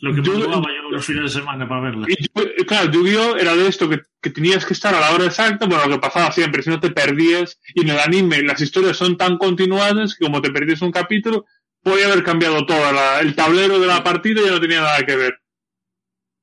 lo 0.00 0.14
que 0.14 0.22
Yo- 0.22 0.34
madrugaba 0.34 0.62
yo 0.68 0.90
los 0.90 1.04
fines 1.04 1.22
de 1.24 1.28
semana 1.40 1.66
para 1.68 1.80
verla. 1.80 2.06
Y 2.08 2.22
yo- 2.22 2.42
eh, 2.42 2.64
claro, 2.66 2.90
Yu-Gi-Oh! 2.92 3.36
era 3.36 3.56
de 3.56 3.66
esto 3.66 3.88
que, 3.88 4.00
que 4.22 4.30
tenías 4.30 4.64
que 4.64 4.74
estar 4.74 4.94
a 4.94 5.00
la 5.00 5.10
hora 5.12 5.24
exacta, 5.24 5.66
bueno, 5.66 5.86
lo 5.86 5.94
que 5.96 6.00
pasaba 6.00 6.30
siempre, 6.30 6.62
si 6.62 6.70
no 6.70 6.78
te 6.78 6.90
perdías, 6.90 7.58
y 7.74 7.80
en 7.80 7.88
el 7.88 7.98
anime 7.98 8.42
las 8.42 8.60
historias 8.60 8.96
son 8.96 9.16
tan 9.16 9.38
continuadas 9.38 10.14
que 10.14 10.24
como 10.26 10.40
te 10.40 10.50
perdías 10.52 10.82
un 10.82 10.92
capítulo, 10.92 11.46
podía 11.84 12.06
haber 12.06 12.24
cambiado 12.24 12.66
todo, 12.66 12.92
la- 12.92 13.20
el 13.20 13.36
tablero 13.36 13.78
de 13.78 13.86
la 13.86 14.02
partida 14.02 14.40
ya 14.44 14.50
no 14.52 14.60
tenía 14.60 14.80
nada 14.80 15.04
que 15.06 15.14
ver. 15.16 15.38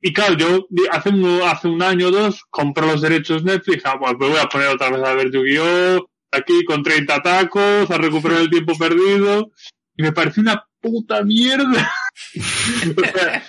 Y 0.03 0.13
claro, 0.13 0.35
yo 0.37 0.67
hace 0.91 1.09
un, 1.09 1.41
hace 1.43 1.67
un 1.67 1.81
año 1.83 2.07
o 2.07 2.11
dos 2.11 2.43
compré 2.49 2.87
los 2.87 3.01
derechos 3.01 3.43
Netflix, 3.43 3.83
ah, 3.85 3.97
pues 3.99 4.13
me 4.19 4.29
voy 4.29 4.39
a 4.39 4.47
poner 4.47 4.69
otra 4.69 4.89
vez 4.89 5.03
a 5.03 5.13
ver 5.13 5.31
Yu-Gi-Oh! 5.31 6.07
aquí 6.31 6.63
con 6.63 6.81
30 6.81 7.21
tacos, 7.21 7.91
a 7.91 7.97
recuperar 7.97 8.41
el 8.41 8.49
tiempo 8.49 8.77
perdido, 8.77 9.51
y 9.97 10.03
me 10.03 10.13
pareció 10.13 10.41
una 10.41 10.65
puta 10.79 11.23
mierda. 11.23 11.91
o 12.97 13.01
sea, 13.01 13.43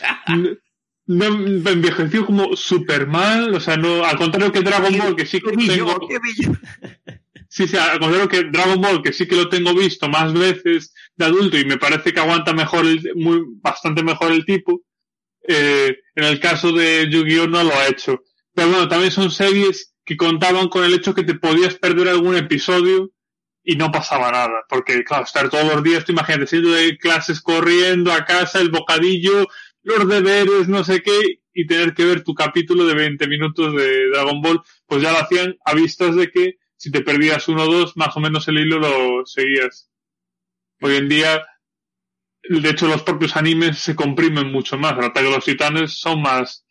no, 1.06 1.30
me 1.38 1.70
envejeció 1.70 2.26
como 2.26 2.56
súper 2.56 3.06
mal, 3.06 3.54
o 3.54 3.60
sea, 3.60 3.76
no, 3.76 4.04
al 4.04 4.16
contrario 4.16 4.52
que 4.52 4.60
Dragon 4.60 4.96
Ball, 4.98 5.16
que 5.16 5.26
sí 5.26 5.40
que 5.40 5.52
¿Qué 5.52 5.56
lo 5.56 5.74
tengo, 5.74 6.08
sí, 7.48 7.68
sí, 7.68 7.76
al 7.76 7.98
contrario 7.98 8.28
que 8.28 8.44
Dragon 8.44 8.80
Ball, 8.80 9.02
que 9.02 9.12
sí 9.12 9.26
que 9.26 9.36
lo 9.36 9.48
tengo 9.48 9.74
visto 9.74 10.08
más 10.08 10.32
veces 10.32 10.91
de 11.16 11.24
adulto 11.24 11.58
y 11.58 11.64
me 11.64 11.78
parece 11.78 12.12
que 12.12 12.20
aguanta 12.20 12.52
mejor, 12.52 12.86
el, 12.86 13.00
muy, 13.14 13.42
bastante 13.62 14.02
mejor 14.02 14.32
el 14.32 14.44
tipo, 14.44 14.82
eh, 15.46 15.96
en 16.14 16.24
el 16.24 16.40
caso 16.40 16.72
de 16.72 17.08
Yu-Gi-Oh! 17.10 17.48
no 17.48 17.64
lo 17.64 17.74
ha 17.74 17.88
hecho. 17.88 18.22
Pero 18.54 18.68
bueno, 18.68 18.88
también 18.88 19.10
son 19.10 19.30
series 19.30 19.94
que 20.04 20.16
contaban 20.16 20.68
con 20.68 20.84
el 20.84 20.94
hecho 20.94 21.14
que 21.14 21.24
te 21.24 21.34
podías 21.34 21.74
perder 21.76 22.08
algún 22.08 22.36
episodio 22.36 23.10
y 23.64 23.76
no 23.76 23.92
pasaba 23.92 24.30
nada, 24.32 24.64
porque 24.68 25.04
claro, 25.04 25.24
estar 25.24 25.48
todos 25.48 25.72
los 25.72 25.82
días, 25.82 26.04
tú 26.04 26.12
imagínate, 26.12 26.48
siendo 26.48 26.70
de 26.72 26.98
clases 26.98 27.40
corriendo 27.40 28.12
a 28.12 28.24
casa, 28.24 28.60
el 28.60 28.70
bocadillo, 28.70 29.46
los 29.82 30.08
deberes, 30.08 30.68
no 30.68 30.82
sé 30.84 31.02
qué, 31.02 31.42
y 31.54 31.66
tener 31.66 31.94
que 31.94 32.04
ver 32.04 32.24
tu 32.24 32.34
capítulo 32.34 32.86
de 32.86 32.94
20 32.94 33.28
minutos 33.28 33.74
de 33.74 34.08
Dragon 34.08 34.40
Ball, 34.42 34.60
pues 34.86 35.02
ya 35.02 35.12
lo 35.12 35.18
hacían 35.18 35.56
a 35.64 35.74
vistas 35.74 36.16
de 36.16 36.30
que 36.30 36.56
si 36.76 36.90
te 36.90 37.02
perdías 37.02 37.46
uno 37.48 37.64
o 37.64 37.72
dos, 37.72 37.96
más 37.96 38.16
o 38.16 38.20
menos 38.20 38.48
el 38.48 38.58
hilo 38.58 38.78
lo 38.78 39.24
seguías. 39.26 39.91
Hoy 40.84 40.96
en 40.96 41.08
día, 41.08 41.46
de 42.42 42.68
hecho, 42.68 42.88
los 42.88 43.04
propios 43.04 43.36
animes 43.36 43.78
se 43.78 43.94
comprimen 43.94 44.50
mucho 44.50 44.76
más. 44.76 44.98
El 44.98 45.04
ataque 45.04 45.26
de 45.26 45.30
los 45.30 45.44
titanes 45.44 45.92
son 45.98 46.20
más, 46.20 46.66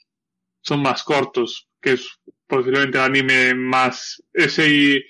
son 0.61 0.81
más 0.81 1.03
cortos, 1.03 1.69
que 1.81 1.93
es 1.93 2.19
posiblemente 2.45 2.97
el 2.97 3.05
anime 3.05 3.55
más, 3.55 4.21
ese 4.33 4.69
y, 4.69 5.03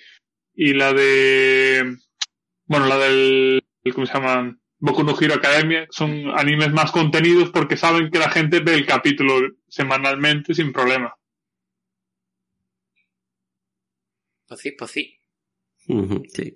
y 0.54 0.74
la 0.74 0.94
de, 0.94 1.98
bueno, 2.66 2.86
la 2.86 2.98
del, 3.00 3.64
¿cómo 3.92 4.06
se 4.06 4.14
llama? 4.14 4.56
Boku 4.78 5.04
no 5.04 5.20
Hero 5.20 5.36
Academia 5.36 5.88
son 5.90 6.30
animes 6.38 6.72
más 6.72 6.92
contenidos 6.92 7.50
porque 7.50 7.78
saben 7.78 8.12
que 8.12 8.20
la 8.20 8.30
gente 8.30 8.60
ve 8.60 8.76
el 8.76 8.86
capítulo 8.86 9.40
semanalmente 9.68 10.54
sin 10.54 10.72
problema. 10.72 11.16
Pues 14.48 14.60
sí, 14.60 14.72
pues 14.72 14.92
sí. 14.92 15.20
Sí. 15.88 16.56